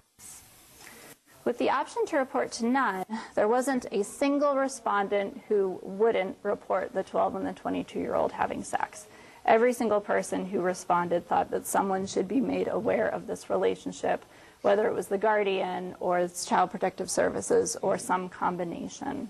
[1.49, 6.93] With the option to report to none, there wasn't a single respondent who wouldn't report
[6.93, 9.07] the 12 and the 22 year old having sex.
[9.47, 14.25] Every single person who responded thought that someone should be made aware of this relationship,
[14.61, 19.29] whether it was the guardian or Child Protective Services or some combination.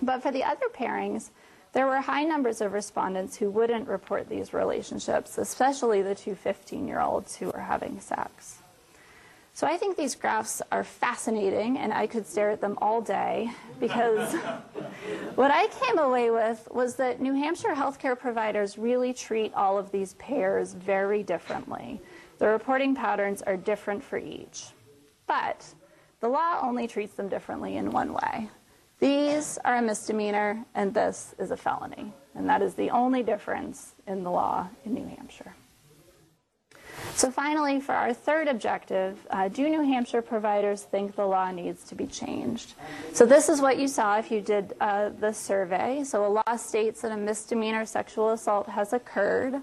[0.00, 1.28] But for the other pairings,
[1.74, 6.88] there were high numbers of respondents who wouldn't report these relationships, especially the two 15
[6.88, 8.57] year olds who were having sex.
[9.58, 13.50] So I think these graphs are fascinating, and I could stare at them all day
[13.80, 14.32] because
[15.34, 19.90] what I came away with was that New Hampshire healthcare providers really treat all of
[19.90, 22.00] these pairs very differently.
[22.38, 24.66] The reporting patterns are different for each.
[25.26, 25.66] But
[26.20, 28.48] the law only treats them differently in one way.
[29.00, 32.12] These are a misdemeanor, and this is a felony.
[32.36, 35.56] and that is the only difference in the law in New Hampshire.
[37.14, 41.84] So finally, for our third objective, uh, do New Hampshire providers think the law needs
[41.84, 42.74] to be changed?
[43.12, 46.04] So this is what you saw if you did uh, the survey.
[46.04, 49.62] So a law states that a misdemeanor sexual assault has occurred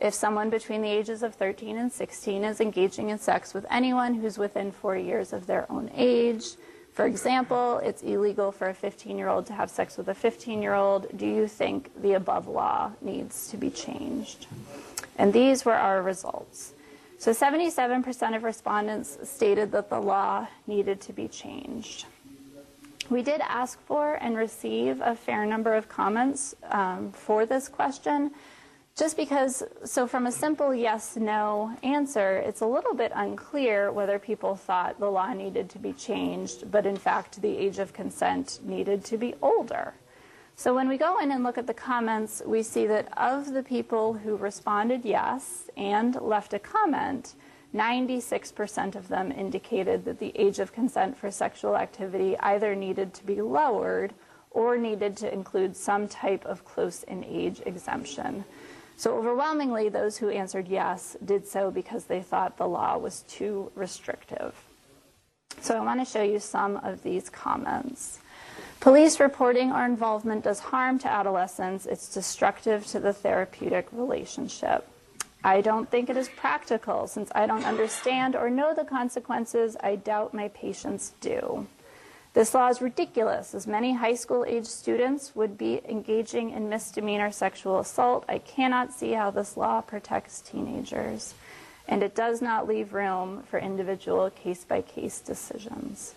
[0.00, 4.14] if someone between the ages of 13 and 16 is engaging in sex with anyone
[4.14, 6.44] who's within four years of their own age.
[6.98, 10.60] For example, it's illegal for a 15 year old to have sex with a 15
[10.60, 11.06] year old.
[11.16, 14.48] Do you think the above law needs to be changed?
[15.16, 16.72] And these were our results.
[17.16, 22.06] So 77% of respondents stated that the law needed to be changed.
[23.08, 28.32] We did ask for and receive a fair number of comments um, for this question,
[28.98, 34.18] just because, so from a simple yes no answer, it's a little bit unclear whether
[34.18, 38.58] people thought the law needed to be changed, but in fact the age of consent
[38.64, 39.94] needed to be older.
[40.56, 43.62] So when we go in and look at the comments, we see that of the
[43.62, 47.34] people who responded yes and left a comment,
[47.72, 53.24] 96% of them indicated that the age of consent for sexual activity either needed to
[53.24, 54.12] be lowered
[54.50, 58.44] or needed to include some type of close in age exemption.
[58.98, 63.70] So overwhelmingly, those who answered yes did so because they thought the law was too
[63.76, 64.56] restrictive.
[65.60, 68.18] So I want to show you some of these comments.
[68.80, 71.86] Police reporting or involvement does harm to adolescents.
[71.86, 74.84] It's destructive to the therapeutic relationship.
[75.44, 77.06] I don't think it is practical.
[77.06, 81.68] Since I don't understand or know the consequences, I doubt my patients do.
[82.38, 87.32] This law is ridiculous, as many high school age students would be engaging in misdemeanor
[87.32, 88.24] sexual assault.
[88.28, 91.34] I cannot see how this law protects teenagers,
[91.88, 96.14] and it does not leave room for individual case by case decisions.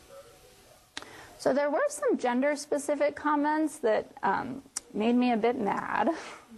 [1.40, 4.62] So there were some gender specific comments that um,
[4.94, 6.12] made me a bit mad.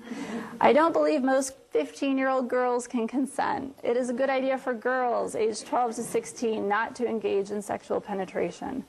[0.59, 3.77] I don't believe most 15 year old girls can consent.
[3.81, 7.61] It is a good idea for girls aged 12 to 16 not to engage in
[7.61, 8.83] sexual penetration.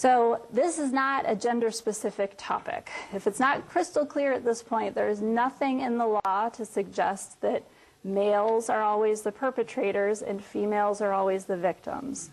[0.00, 2.88] So, this is not a gender specific topic.
[3.12, 6.64] If it's not crystal clear at this point, there is nothing in the law to
[6.64, 7.64] suggest that
[8.02, 12.30] males are always the perpetrators and females are always the victims.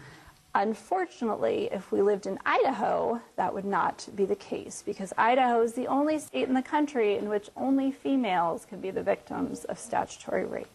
[0.55, 5.73] Unfortunately, if we lived in Idaho, that would not be the case because Idaho is
[5.73, 9.77] the only state in the country in which only females can be the victims of
[9.77, 10.67] statutory rape.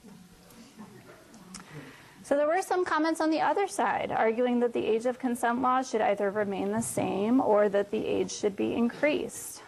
[2.32, 5.60] So there were some comments on the other side arguing that the age of consent
[5.60, 9.62] laws should either remain the same or that the age should be increased.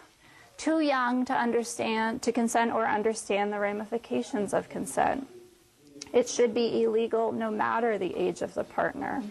[0.57, 5.27] Too young to understand to consent or understand the ramifications of consent.
[6.11, 9.21] It should be illegal no matter the age of the partner.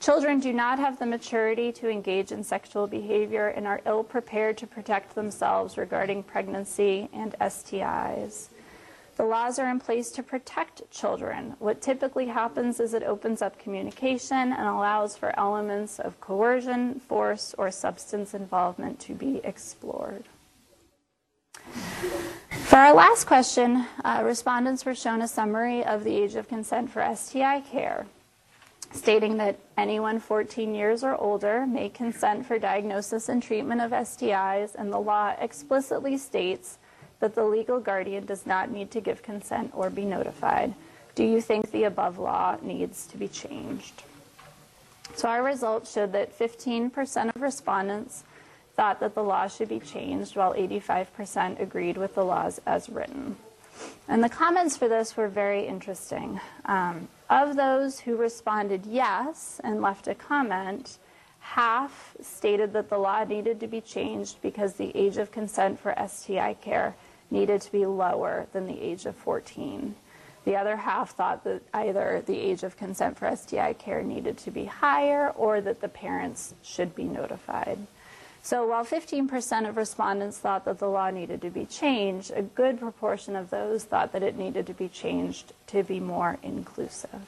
[0.00, 4.58] Children do not have the maturity to engage in sexual behavior and are ill prepared
[4.58, 8.48] to protect themselves regarding pregnancy and STIs.
[9.18, 11.56] The laws are in place to protect children.
[11.58, 17.52] What typically happens is it opens up communication and allows for elements of coercion, force,
[17.58, 20.22] or substance involvement to be explored.
[22.66, 26.88] For our last question, uh, respondents were shown a summary of the age of consent
[26.88, 28.06] for STI care
[28.92, 34.74] stating that anyone 14 years or older may consent for diagnosis and treatment of STIs,
[34.74, 36.77] and the law explicitly states
[37.20, 40.74] that the legal guardian does not need to give consent or be notified.
[41.14, 44.02] Do you think the above law needs to be changed?
[45.14, 48.24] So, our results showed that 15% of respondents
[48.76, 53.36] thought that the law should be changed, while 85% agreed with the laws as written.
[54.06, 56.40] And the comments for this were very interesting.
[56.66, 60.98] Um, of those who responded yes and left a comment,
[61.40, 65.94] half stated that the law needed to be changed because the age of consent for
[66.06, 66.94] STI care
[67.30, 69.94] needed to be lower than the age of 14.
[70.44, 74.50] The other half thought that either the age of consent for STI care needed to
[74.50, 77.78] be higher or that the parents should be notified.
[78.42, 82.78] So while 15% of respondents thought that the law needed to be changed, a good
[82.78, 87.26] proportion of those thought that it needed to be changed to be more inclusive.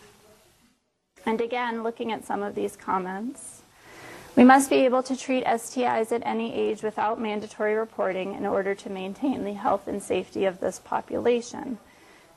[1.27, 3.60] And again, looking at some of these comments,
[4.37, 8.75] we must be able to treat STIs at any age without mandatory reporting in order
[8.75, 11.79] to maintain the health and safety of this population.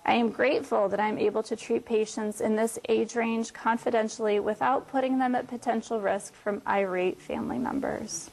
[0.05, 4.89] I am grateful that I'm able to treat patients in this age range confidentially without
[4.89, 8.29] putting them at potential risk from irate family members.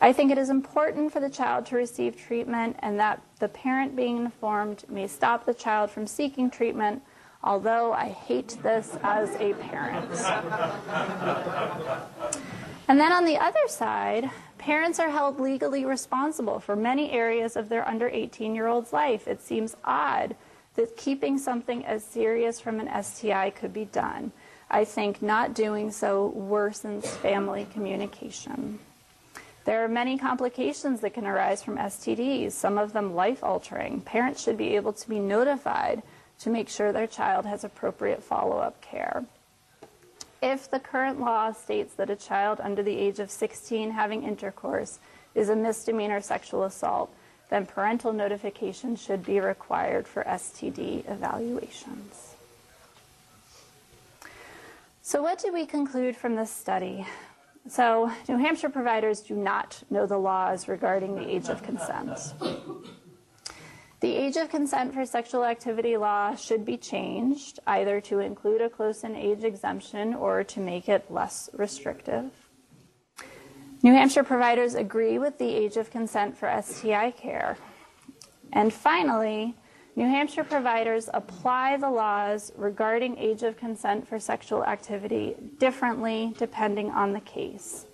[0.00, 3.96] I think it is important for the child to receive treatment and that the parent
[3.96, 7.02] being informed may stop the child from seeking treatment,
[7.42, 10.10] although I hate this as a parent.
[12.92, 14.30] And then on the other side,
[14.62, 19.26] Parents are held legally responsible for many areas of their under 18 year old's life.
[19.26, 20.36] It seems odd
[20.76, 24.30] that keeping something as serious from an STI could be done.
[24.70, 28.78] I think not doing so worsens family communication.
[29.64, 34.00] There are many complications that can arise from STDs, some of them life altering.
[34.02, 36.04] Parents should be able to be notified
[36.38, 39.24] to make sure their child has appropriate follow up care.
[40.42, 44.98] If the current law states that a child under the age of 16 having intercourse
[45.36, 47.14] is a misdemeanor sexual assault,
[47.48, 52.34] then parental notification should be required for STD evaluations.
[55.00, 57.06] So, what did we conclude from this study?
[57.68, 62.34] So, New Hampshire providers do not know the laws regarding the age of consent.
[64.02, 68.68] The age of consent for sexual activity law should be changed, either to include a
[68.68, 72.32] close in age exemption or to make it less restrictive.
[73.84, 77.56] New Hampshire providers agree with the age of consent for STI care.
[78.52, 79.54] And finally,
[79.94, 86.90] New Hampshire providers apply the laws regarding age of consent for sexual activity differently depending
[86.90, 87.86] on the case.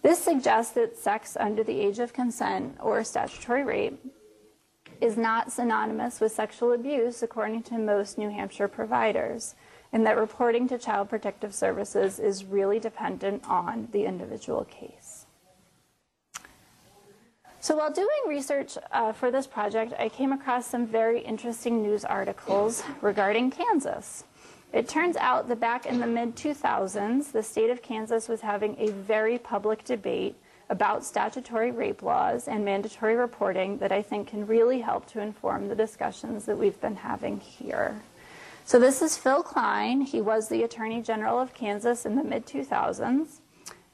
[0.00, 4.00] This suggests that sex under the age of consent or statutory rape
[5.00, 9.54] is not synonymous with sexual abuse according to most New Hampshire providers,
[9.92, 15.26] and that reporting to Child Protective Services is really dependent on the individual case.
[17.62, 22.06] So, while doing research uh, for this project, I came across some very interesting news
[22.06, 24.24] articles regarding Kansas.
[24.72, 28.76] It turns out that back in the mid 2000s, the state of Kansas was having
[28.78, 30.36] a very public debate
[30.70, 35.68] about statutory rape laws and mandatory reporting that I think can really help to inform
[35.68, 38.00] the discussions that we've been having here.
[38.64, 40.00] So, this is Phill Kline.
[40.00, 43.40] He was the Attorney General of Kansas in the mid 2000s.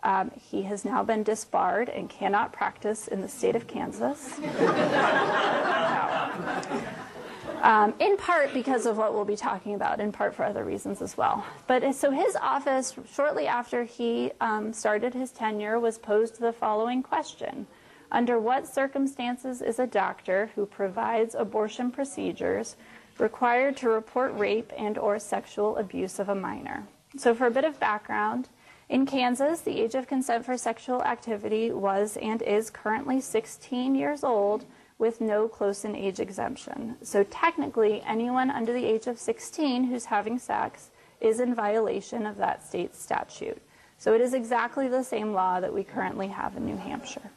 [0.03, 4.39] Um, he has now been disbarred and cannot practice in the state of Kansas.
[7.63, 11.03] um, in part because of what we'll be talking about, in part for other reasons
[11.03, 11.45] as well.
[11.67, 17.03] But so his office, shortly after he um, started his tenure, was posed the following
[17.03, 17.67] question
[18.11, 22.77] Under what circumstances is a doctor who provides abortion procedures
[23.19, 26.87] required to report rape and or sexual abuse of a minor?
[27.17, 28.49] So for a bit of background,
[28.89, 34.23] in Kansas, the age of consent for sexual activity was and is currently 16 years
[34.23, 34.65] old
[34.99, 36.97] with no close in age exemption.
[37.03, 40.91] So technically, anyone under the age of 16 who's having sex
[41.21, 43.61] is in violation of that state's statute.
[43.99, 47.31] So it is exactly the same law that we currently have in New Hampshire.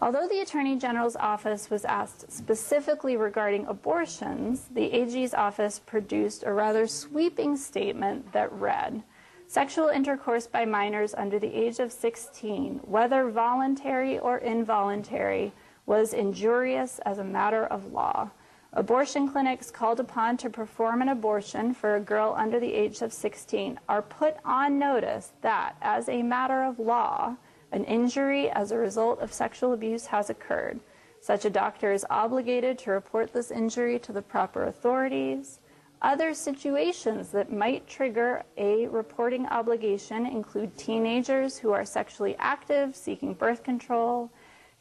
[0.00, 6.52] Although the Attorney General's office was asked specifically regarding abortions, the AG's office produced a
[6.52, 9.02] rather sweeping statement that read
[9.50, 15.54] Sexual intercourse by minors under the age of 16, whether voluntary or involuntary,
[15.88, 18.30] was injurious as a matter of law.
[18.74, 23.10] Abortion clinics called upon to perform an abortion for a girl under the age of
[23.10, 27.34] 16 are put on notice that, as a matter of law,
[27.72, 30.78] an injury as a result of sexual abuse has occurred.
[31.20, 35.58] Such a doctor is obligated to report this injury to the proper authorities.
[36.02, 43.32] Other situations that might trigger a reporting obligation include teenagers who are sexually active, seeking
[43.32, 44.30] birth control,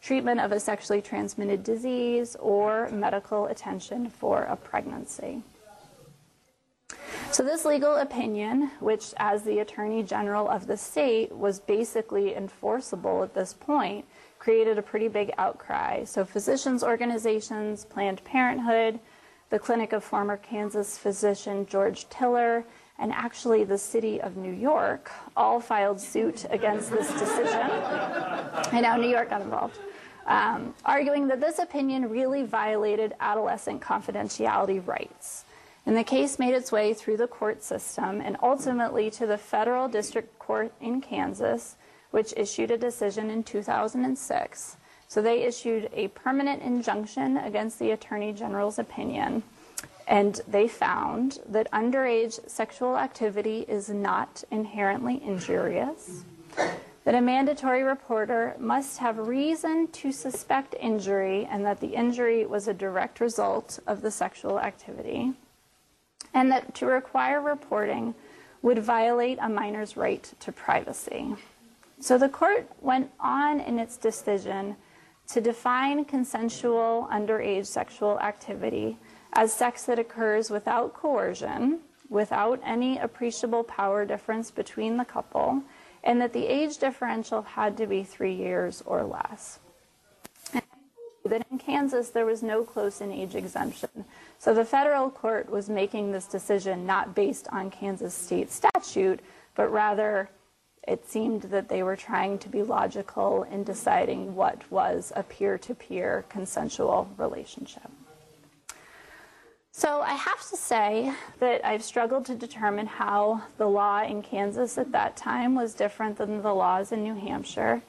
[0.02, 5.44] treatment of a sexually transmitted disease, or medical attention for a pregnancy.
[7.32, 13.22] So, this legal opinion, which as the Attorney General of the state was basically enforceable
[13.24, 14.06] at this point,
[14.40, 16.06] created a pretty big outcry.
[16.06, 19.00] So, physicians' organizations, Planned Parenthood,
[19.50, 22.66] the clinic of former Kansas physician George Tiller,
[23.00, 27.70] and actually the city of New York all filed suit against this decision.
[28.72, 29.78] I know New York got involved.
[30.26, 35.46] Um, arguing that this opinion really violated adolescent confidentiality rights.
[35.86, 39.88] And the case made its way through the court system and ultimately to the federal
[39.88, 41.78] district court in Kansas,
[42.12, 44.78] which issued a decision in 2006.
[45.08, 49.44] So they issued a permanent injunction against the Attorney General's opinion
[50.08, 56.24] and they found that underage sexual activity is not inherently injurious,
[57.04, 62.68] that a mandatory reporter must have reason to suspect injury, and that the injury was
[62.68, 65.34] a direct result of the sexual activity,
[66.34, 68.16] and that to require reporting
[68.62, 71.36] would violate a minor's right to privacy.
[72.00, 74.78] So the court went on in its decision
[75.28, 78.98] to define consensual underage sexual activity
[79.38, 81.80] as sex that occurs without coercion,
[82.10, 85.62] without any appreciable power difference between the couple,
[86.04, 89.60] and that the age differential had to be three years or less.
[90.52, 90.64] And
[91.26, 94.06] that in Kansas there was no close in age exemption.
[94.40, 99.20] So the federal court was making this decision not based on Kansas state statute,
[99.54, 100.30] but rather
[100.88, 105.60] it seemed that they were trying to be logical in deciding what was a peer
[105.60, 107.92] to peer consensual relationship.
[109.78, 114.76] So I have to say that I've struggled to determine how the law in Kansas
[114.80, 117.84] at that time was different than the laws in New Hampshire.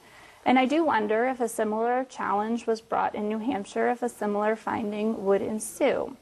[0.45, 4.07] And I do wonder if a similar challenge was brought in New Hampshire, if a
[4.07, 6.15] similar finding would ensue.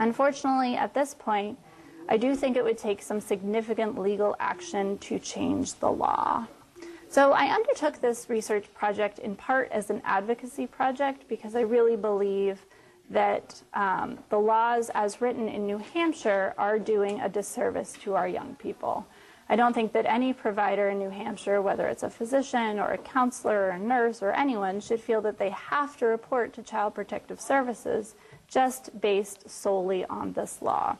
[0.00, 1.58] Unfortunately, at this point,
[2.08, 6.46] I do think it would take some significant legal action to change the law.
[7.10, 11.96] So I undertook this research project in part as an advocacy project because I really
[11.96, 12.64] believe
[13.10, 18.28] that um, the laws as written in New Hampshire are doing a disservice to our
[18.28, 19.06] young people.
[19.48, 22.98] I don't think that any provider in New Hampshire, whether it's a physician or a
[22.98, 26.94] counselor or a nurse or anyone, should feel that they have to report to Child
[26.94, 28.14] Protective Services
[28.48, 30.96] just based solely on this law.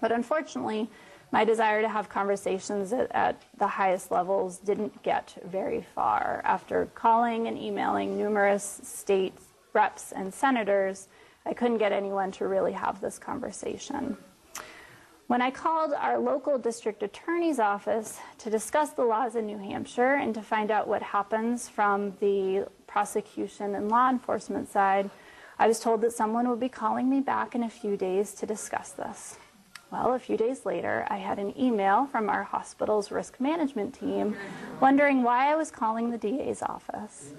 [0.00, 0.88] But unfortunately,
[1.30, 6.42] my desire to have conversations at, at, the highest levels didn't get very far.
[6.44, 9.34] After calling and emailing numerous state
[9.72, 11.08] reps and senators,
[11.44, 14.16] I couldn't get anyone to really have this conversation.
[15.26, 20.14] When I called our local district attorney's office to discuss the laws in New Hampshire
[20.14, 25.10] and to find out what happens from the prosecution and law enforcement side,
[25.58, 28.46] I was told that someone would be calling me back in a few days to
[28.46, 29.38] discuss this.
[29.92, 34.34] Well, a few days later, I had an email from our hospital's risk management team
[34.80, 37.34] wondering why I was calling the DA's office.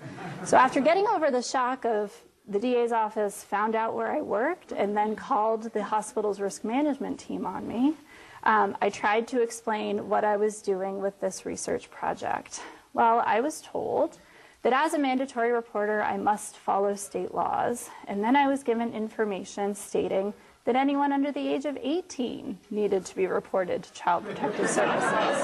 [0.45, 2.14] So, after getting over the shock of
[2.47, 7.20] the DA's office found out where I worked and then called the hospital's risk management
[7.20, 7.95] team on me,
[8.43, 12.62] um, I tried to explain what I was doing with this research project.
[12.93, 14.20] Well, I was told
[14.62, 18.93] that as a mandatory reporter, I must follow state laws, and then I was given
[18.93, 20.36] information stating
[20.66, 25.41] that anyone under the age of 18 needed to be reported to Child Protective Services,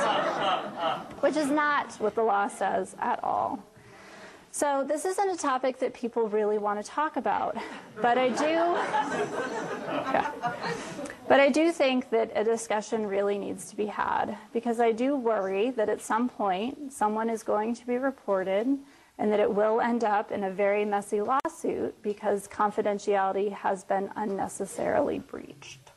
[1.20, 3.62] which is not what the law says at all.
[4.52, 7.56] So this isn't a topic that people really want to talk about,
[8.02, 10.32] but I do yeah.
[11.28, 15.16] But I do think that a discussion really needs to be had because I do
[15.16, 18.80] worry that at some point someone is going to be reported
[19.20, 24.10] and that it will end up in a very messy lawsuit because confidentiality has been
[24.16, 25.92] unnecessarily breached.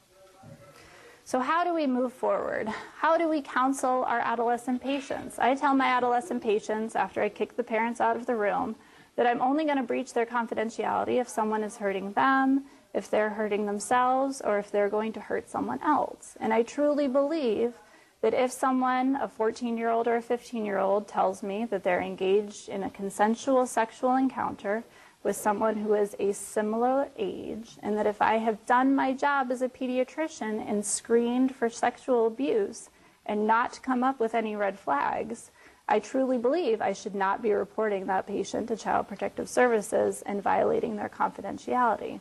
[1.25, 2.68] So, how do we move forward?
[2.99, 5.39] How do we counsel our adolescent patients?
[5.39, 8.75] I tell my adolescent patients after I kick the parents out of the room
[9.14, 13.31] that I'm only going to breach their confidentiality if someone is hurting them, if they're
[13.31, 16.37] hurting themselves, or if they're going to hurt someone else.
[16.41, 17.75] And I truly believe
[18.23, 21.83] that if someone, a 14 year old or a 15 year old, tells me that
[21.83, 24.85] they're engaged in a consensual sexual encounter
[25.23, 29.53] with someone who is a similar age, and that if I have done my job
[29.53, 32.91] as a pediatrician and screened for sexual abuse
[33.27, 35.51] and not come up with any red flags,
[35.89, 40.43] I truly believe I should not be reporting that patient to Child Protective Services and
[40.43, 42.20] violating their confidentiality.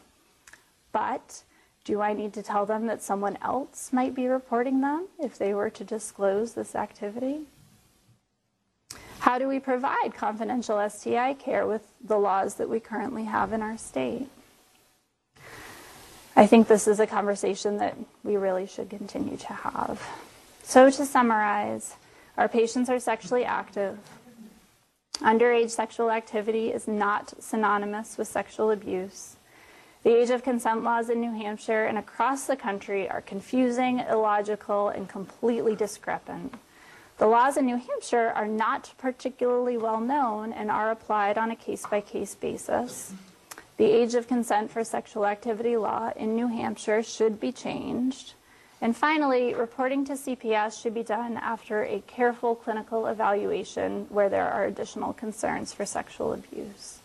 [0.92, 1.44] But
[1.84, 5.54] do I need to tell them that someone else might be reporting them if they
[5.54, 7.42] were to disclose this activity?
[9.20, 13.62] How do we provide confidential STI care with the laws that we currently have in
[13.62, 14.30] our state?
[16.36, 20.02] I think this is a conversation that we really should continue to have.
[20.64, 21.96] So, to summarize,
[22.38, 24.00] our patients are sexually active.
[25.20, 29.36] Underage sexual activity is not synonymous with sexual abuse.
[30.04, 34.90] The age of consent laws in New Hampshire and across the country are confusing, illogical,
[34.90, 36.56] and completely discrepant.
[37.20, 41.56] The laws in New Hampshire are not particularly well known and are applied on a
[41.56, 43.14] case by case basis.
[43.78, 48.34] The age of consent for sexual activity law in New Hampshire should be changed.
[48.82, 54.50] And finally, reporting to CPS should be done after a careful clinical evaluation where there
[54.50, 57.01] are additional concerns for sexual abuse.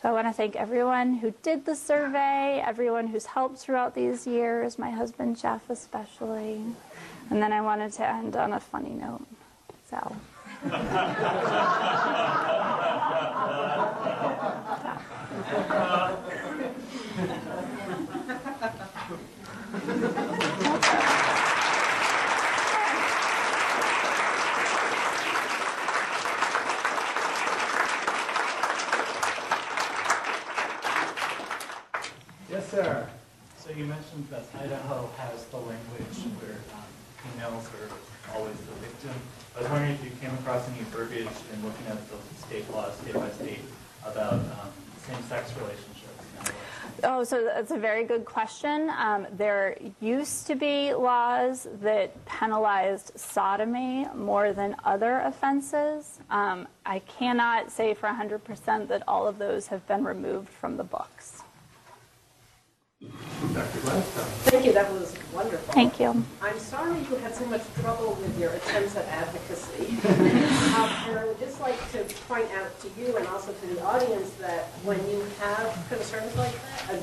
[0.00, 4.28] So I want to thank everyone who did the survey, everyone who's helped throughout these
[4.28, 6.62] years, my husband Jeff especially.
[7.30, 9.26] And then I wanted to end on a funny note.
[9.90, 10.16] So.
[32.70, 33.08] Yes, sir.
[33.56, 36.84] So you mentioned that Idaho has the language where um,
[37.16, 39.14] females are always the victim.
[39.56, 42.16] I was wondering if you came across any verbiage in looking at the
[42.46, 43.60] state laws, state by state,
[44.04, 44.70] about um,
[45.06, 46.52] same-sex relationships.
[47.04, 48.90] Oh, so that's a very good question.
[48.98, 56.20] Um, there used to be laws that penalized sodomy more than other offenses.
[56.28, 60.84] Um, I cannot say for 100% that all of those have been removed from the
[60.84, 61.37] books.
[63.54, 63.80] Dr.
[63.80, 64.24] Gladstone.
[64.50, 65.72] Thank you, that was wonderful.
[65.72, 66.24] Thank you.
[66.42, 69.96] I'm sorry you had so much trouble with your attempts at advocacy.
[70.78, 73.82] Um, And I would just like to point out to you and also to the
[73.82, 76.96] audience that when you have concerns like that, a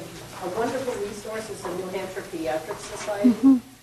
[0.46, 3.34] a wonderful resource is the New Hampshire Pediatric Society,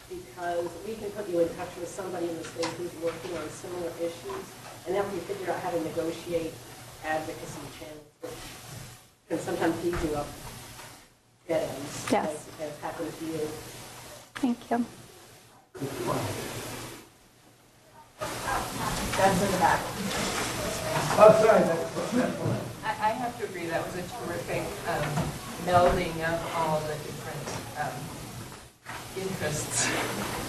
[0.08, 3.48] because we can put you in touch with somebody in the state who's working on
[3.50, 4.44] similar issues,
[4.86, 6.52] and help you figure out how to negotiate
[7.04, 8.40] advocacy channels, which
[9.28, 10.28] can sometimes lead you up
[11.52, 12.28] dead ends, Yes.
[12.32, 13.40] as has happened to you.
[14.40, 14.86] Thank you.
[19.18, 19.80] That's in the back.
[21.20, 21.84] Oh, sorry, that's,
[22.16, 22.60] that's fine.
[22.84, 25.04] I, I have to agree, that was a terrific um,
[25.68, 27.44] melding of all the different
[27.76, 27.96] um,
[29.20, 29.86] interests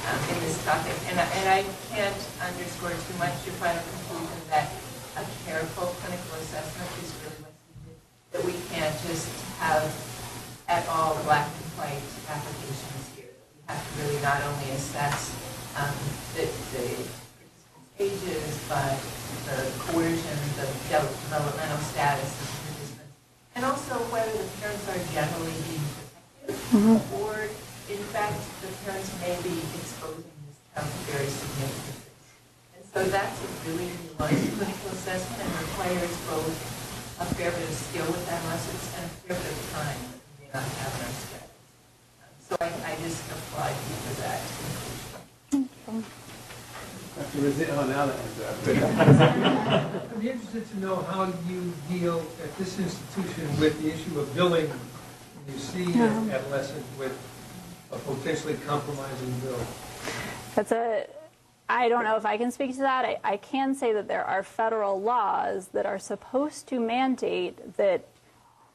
[0.08, 0.95] um, in this topic.
[1.12, 4.72] And, I- and I can't underscore too much your final conclusion that
[5.20, 7.99] a careful clinical assessment is really what's needed.
[8.32, 9.28] That we can't just
[9.60, 9.91] have
[10.74, 13.30] at all black and white applications here.
[13.30, 15.30] We have to really not only assess
[15.78, 15.93] um,
[16.34, 16.97] the, the
[18.01, 18.97] ages, but
[19.45, 23.13] the coercion, the developmental status of the participants,
[23.53, 26.57] and also whether the parents are generally being protected,
[27.21, 27.53] or
[27.93, 32.09] in fact, the parents may be exposing this child to very significant risks.
[32.74, 36.57] And so that's a really nuanced clinical assessment and requires both
[37.21, 40.17] a fair bit of skill with adolescents and a fair bit of time that we
[40.17, 40.22] may
[40.54, 41.43] not have in our.
[42.47, 44.41] So I, I just applaud you for that
[45.49, 46.06] conclusion.
[47.16, 47.39] Dr.
[47.39, 50.12] Rizzi, oh, now that one's up.
[50.12, 54.34] I'd be interested to know how you deal at this institution with the issue of
[54.36, 54.68] billing.
[54.68, 56.32] when You see an uh-huh.
[56.32, 57.18] adolescent with
[57.91, 59.60] a potentially compromising bill.
[60.56, 61.08] That's a,
[61.70, 63.06] I don't know if I can speak to that.
[63.06, 68.06] I, I can say that there are federal laws that are supposed to mandate that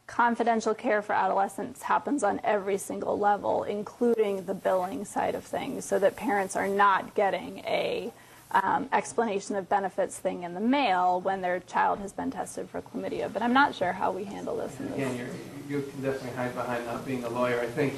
[0.08, 5.84] confidential care for adolescents happens on every single level, including the billing side of things,
[5.84, 8.10] so that parents are not getting a
[8.50, 12.80] um, explanation of benefits thing in the mail when their child has been tested for
[12.80, 13.30] chlamydia.
[13.30, 14.96] But I'm not sure how we handle this in this.
[14.96, 15.30] Again,
[15.68, 17.60] you can definitely hide behind not being a lawyer.
[17.60, 17.94] I think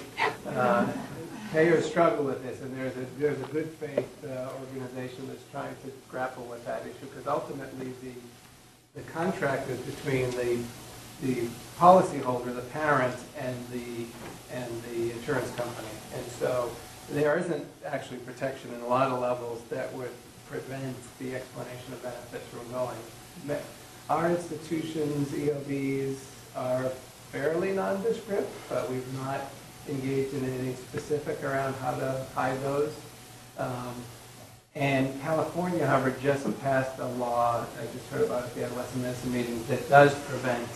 [0.48, 0.92] uh,
[1.52, 5.76] payers struggle with this, and there's a, there's a good faith uh, organization that's trying
[5.84, 10.58] to grapple with that issue, because ultimately the, the contract is between the,
[11.22, 11.48] the
[11.78, 14.06] policyholder, the parent, and the,
[14.52, 15.88] and the insurance company.
[16.14, 16.70] And so
[17.10, 20.10] there isn't actually protection in a lot of levels that would
[20.48, 22.96] prevent the explanation of benefits from going.
[24.08, 26.16] Our institutions, EOBs,
[26.56, 26.88] are
[27.30, 29.40] fairly nondescript, but we've not
[29.88, 32.92] engaged in anything specific around how to hide those.
[33.58, 33.94] Um,
[34.76, 39.02] And California, however, just passed a law, I just heard about it at the adolescent
[39.02, 40.68] medicine meeting, that does prevent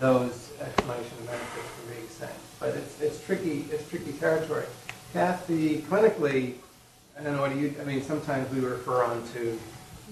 [0.00, 2.32] those explanation of benefits from being sent.
[2.60, 4.66] But it's, it's tricky, it's tricky territory.
[5.12, 6.54] Kathy, clinically,
[7.18, 9.58] I don't know, what do you, I mean, sometimes we refer on to,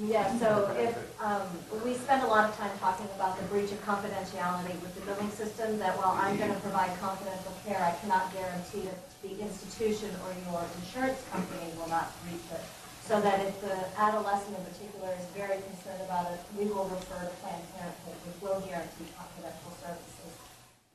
[0.01, 1.43] Yeah, so if, um,
[1.85, 5.31] we spend a lot of time talking about the breach of confidentiality with the billing
[5.31, 10.31] system, that while I'm gonna provide confidential care, I cannot guarantee that the institution or
[10.51, 12.65] your insurance company will not breach it.
[13.07, 17.27] So that if the adolescent in particular is very concerned about it, we will refer
[17.27, 20.31] to Planned Parenthood, which will guarantee confidential services.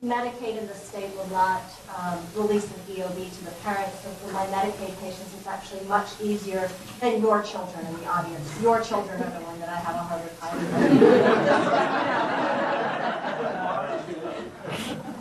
[0.02, 1.62] Medicaid in the state will not
[1.96, 6.08] um, release an EOB to the parents, so for my Medicaid patients, it's actually much
[6.22, 8.62] easier than your children in the audience.
[8.62, 10.74] Your children are the one that I have a harder time with.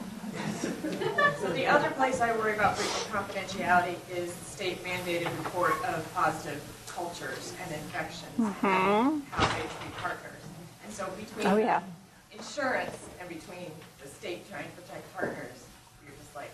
[1.42, 5.74] So the other place I worry about breach of confidentiality is the state mandated report
[5.86, 6.62] of positive
[6.98, 10.42] cultures and infections and how they treat partners.
[10.84, 11.82] And so between Oh, yeah.
[12.34, 13.70] insurance and between
[14.02, 15.60] the state trying to protect partners,
[16.04, 16.50] you're just like,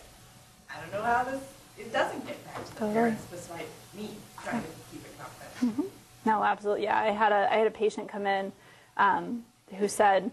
[0.69, 1.41] I don't know how this,
[1.79, 2.93] it doesn't get back to the Totally.
[2.93, 4.09] parents despite me
[4.43, 5.83] trying to keep it confidential.
[5.83, 6.29] Mm-hmm.
[6.29, 6.83] No, absolutely.
[6.83, 8.51] Yeah, I had a I had a patient come in
[8.97, 9.43] um,
[9.77, 10.31] who said,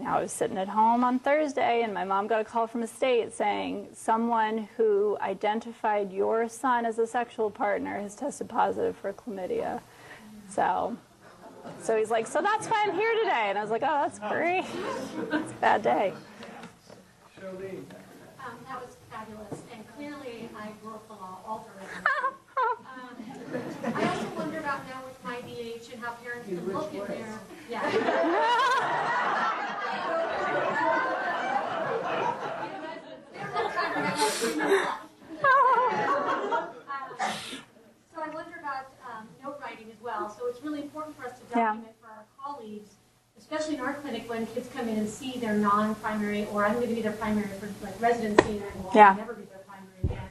[0.00, 2.66] you know, I was sitting at home on Thursday, and my mom got a call
[2.66, 8.48] from the state saying someone who identified your son as a sexual partner has tested
[8.48, 9.82] positive for chlamydia.
[10.48, 10.96] So,
[11.82, 14.18] so he's like, so that's why I'm here today, and I was like, oh, that's
[14.20, 14.64] great.
[15.34, 16.14] It's a bad day.
[17.38, 17.84] Charlene.
[18.40, 21.90] Um, That was fabulous, and clearly I broke the law all the way.
[22.70, 27.06] Um, I also wonder about now with my DH and how parents can look at
[27.08, 27.40] their,
[27.70, 28.90] yeah.
[38.14, 40.28] So I wonder about um, note writing as well.
[40.36, 41.66] So it's really important for us to Yeah.
[41.66, 42.90] document for our colleagues,
[43.38, 46.88] especially in our clinic when kids come in and see their non-primary, or I'm going
[46.88, 49.14] to be their primary for like residency, and I will Yeah.
[49.14, 50.28] never be their primary again.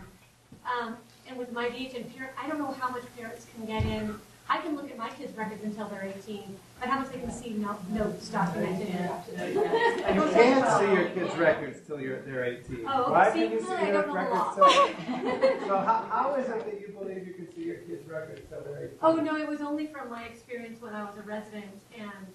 [0.66, 0.98] Um,
[1.28, 4.20] and with my DH and parent, I don't know how much parents can get in.
[4.52, 7.32] I can look at my kids' records until they're 18, but how much they can
[7.32, 8.88] see no, notes documented.
[9.38, 12.84] You can't see your kids' records till you're, they're 18.
[12.88, 14.56] Oh, Why see, can you see I your don't know the records law.
[14.56, 15.68] till?
[15.68, 18.62] So how, how is it that you believe you can see your kids' records till
[18.62, 18.98] they're 18?
[19.04, 22.26] Oh, no, it was only from my experience when I was a resident and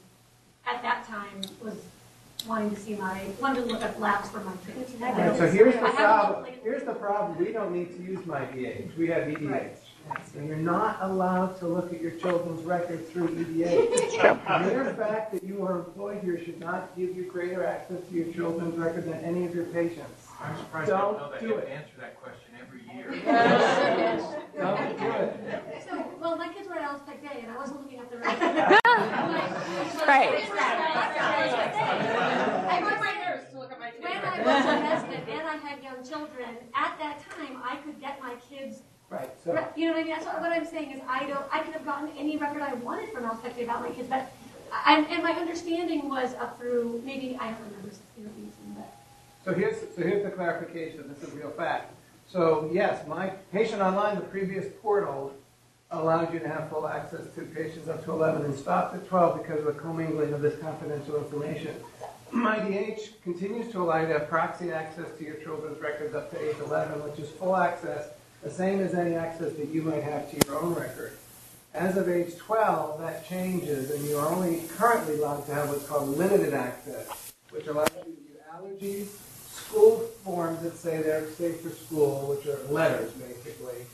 [0.66, 1.74] at that time was
[2.46, 4.94] wanting to see my, wanted to look at labs for my kids.
[5.00, 8.02] Right, so here's I the haven't problem, looked- here's the problem, we don't need to
[8.02, 9.76] use my DH, we have EDH.
[10.36, 14.20] And you're not allowed to look at your children's records through EDH.
[14.44, 18.14] The mere fact that you are employed here should not give you greater access to
[18.14, 20.28] your children's record than any of your patients.
[20.42, 21.40] I'm surprised I Don't don't know that.
[21.40, 21.68] do You it.
[21.68, 22.43] answer that question every
[22.94, 23.08] year.
[24.56, 25.84] Don't do it.
[25.88, 28.18] So, well, my kids were at Alice Peck Day and I wasn't looking at the
[28.18, 28.78] record.
[30.06, 30.44] Right.
[30.54, 30.56] I
[32.82, 34.12] want my nurse to look at my When.
[34.12, 38.20] I was a resident and I had young children, at that time, I could get
[38.20, 40.12] my kids, Right, so, you know what I mean?
[40.12, 42.74] That's what, what I'm saying is I don't, I could have gotten any record I
[42.74, 44.32] wanted from Alice Peck Day about my kids, but,
[44.86, 48.92] and, and my understanding was up through, maybe, I don't remember, you know, reason, but.
[49.44, 51.92] so here's, so here's the clarification, this is real fact.
[52.34, 55.32] So yes, my patient online, the previous portal
[55.92, 59.40] allowed you to have full access to patients up to 11 and stopped at 12
[59.40, 61.76] because of the commingling of this confidential information.
[62.32, 66.32] My DH continues to allow you to have proxy access to your children's records up
[66.32, 68.08] to age 11, which is full access,
[68.42, 71.12] the same as any access that you might have to your own record.
[71.72, 75.86] As of age 12, that changes, and you are only currently allowed to have what's
[75.86, 79.06] called limited access, which allows you to view allergies,
[79.52, 83.84] school forms that say they're safe for school, which are letters, basically,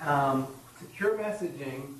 [0.00, 0.46] um,
[0.78, 1.94] secure messaging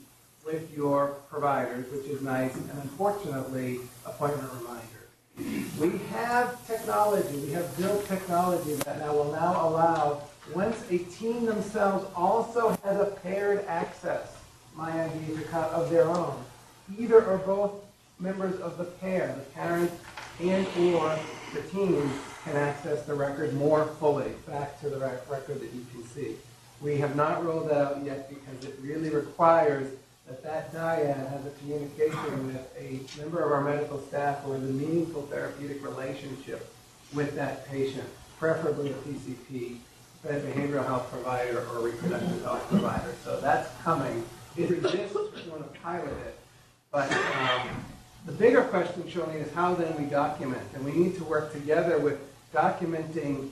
[0.45, 5.79] with your providers, which is nice, and unfortunately, appointment reminders.
[5.79, 10.23] We have technology, we have built technology that now will now allow,
[10.55, 14.37] once a team themselves also has a paired access,
[14.75, 16.43] my IDs account of their own,
[16.99, 17.73] either or both
[18.19, 19.91] members of the pair, the parent
[20.41, 21.19] and or
[21.55, 22.11] the team
[22.49, 26.35] can access the record more fully, back to the record that you can see.
[26.81, 29.91] We have not rolled out yet because it really requires
[30.27, 34.73] that that dyad has a communication with a member of our medical staff or the
[34.73, 36.73] meaningful therapeutic relationship
[37.13, 39.77] with that patient, preferably a PCP,
[40.25, 43.15] a behavioral health provider or a reproductive health provider.
[43.25, 44.25] So that's coming.
[44.57, 46.39] Exists, we want to pilot it.
[46.91, 47.69] But um,
[48.27, 50.63] the bigger question, Charlene, is how then we document.
[50.75, 52.21] And we need to work together with
[52.53, 53.51] documenting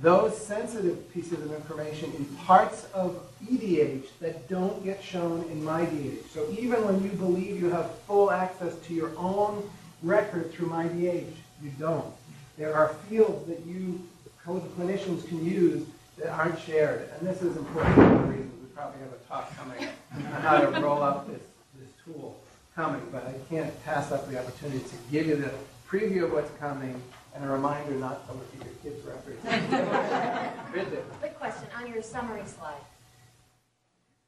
[0.00, 6.28] those sensitive pieces of information in parts of EDH that don't get shown in MyDH.
[6.32, 9.68] So even when you believe you have full access to your own
[10.02, 11.32] record through MyDH,
[11.62, 12.12] you don't.
[12.58, 14.00] There are fields that you,
[14.44, 15.86] clinicians can use
[16.18, 17.08] that aren't shared.
[17.18, 18.52] And this is important for the reasons.
[18.60, 21.42] We probably have a talk coming on how to roll out this,
[21.78, 22.38] this tool
[22.74, 25.52] coming, but I can't pass up the opportunity to give you the
[25.88, 27.00] preview of what's coming
[27.34, 29.38] and a reminder not to look at your kids' records.
[30.72, 30.88] Right.
[31.20, 32.80] Quick question, on your summary slide.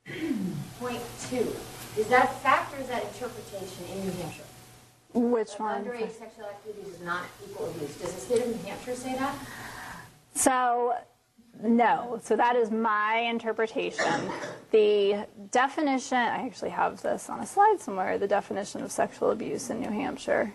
[0.79, 1.01] Point
[1.31, 1.55] two,
[1.97, 4.43] is that fact or is that interpretation in New Hampshire?
[5.15, 5.85] Which That one?
[5.85, 7.97] Underage sexual activity is not equal abuse.
[7.97, 9.35] Does the state of New Hampshire say that?
[10.35, 10.95] So,
[11.63, 12.21] no.
[12.23, 14.31] So that is my interpretation.
[14.71, 19.71] The definition, I actually have this on a slide somewhere, the definition of sexual abuse
[19.71, 20.53] in New Hampshire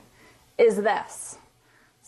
[0.60, 1.38] is this.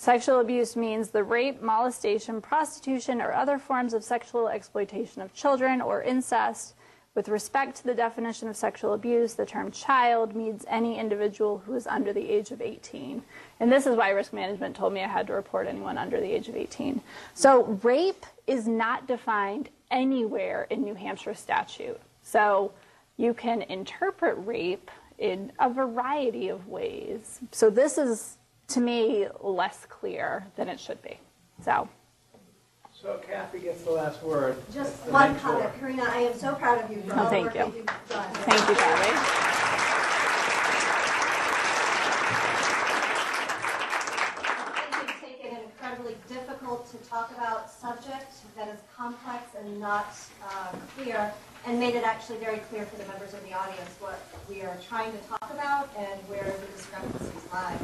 [0.02, 5.80] Sexual abuse means the rape, molestation, prostitution, or other forms of sexual exploitation of children
[5.80, 6.74] or incest.
[7.14, 11.76] With respect to the definition of sexual abuse, the term child means any individual who
[11.76, 13.22] is under the age of 18.
[13.60, 16.32] And this is why risk management told me I had to report anyone under the
[16.32, 17.00] age of 18.
[17.36, 22.02] So rape is not defined anywhere in New Hampshire statute.
[22.24, 22.72] So
[23.18, 24.90] you can interpret rape
[25.20, 27.40] in a variety of ways.
[27.52, 28.40] So this is,
[28.74, 31.20] to me, less clear than it should be.
[31.64, 31.88] So.
[32.94, 34.56] So Kathy gets the last word.
[34.74, 37.46] Just one comment, Karina, I am so proud of you for Oh, all the thank
[37.48, 37.74] work you.
[37.78, 38.34] you've done.
[38.34, 40.22] Thank you, Kathy.
[44.34, 49.80] I think you've taken an incredibly difficult to talk about subject that is complex and
[49.80, 50.16] not
[50.48, 51.34] uh, clear,
[51.66, 54.76] and made it actually very clear for the members of the audience what we are
[54.88, 57.78] trying to talk about and where the discrepancies lie.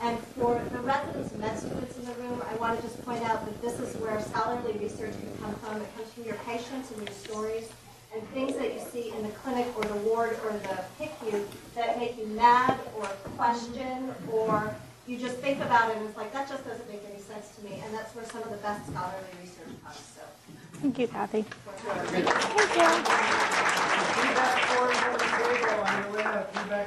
[0.00, 3.22] And for the residents and med students in the room, I want to just point
[3.24, 5.82] out that this is where scholarly research can come from.
[5.82, 7.68] It comes from your patients and your stories
[8.14, 11.98] and things that you see in the clinic or the ward or the PICU that
[11.98, 13.06] make you mad or
[13.36, 14.74] question or
[15.06, 17.64] you just think about it and it's like, that just doesn't make any sense to
[17.64, 17.80] me.
[17.84, 20.02] And that's where some of the best scholarly research comes.
[20.14, 20.22] So
[20.80, 21.44] Thank you, Kathy.
[21.44, 23.02] Thank you.
[26.64, 26.86] Thank you.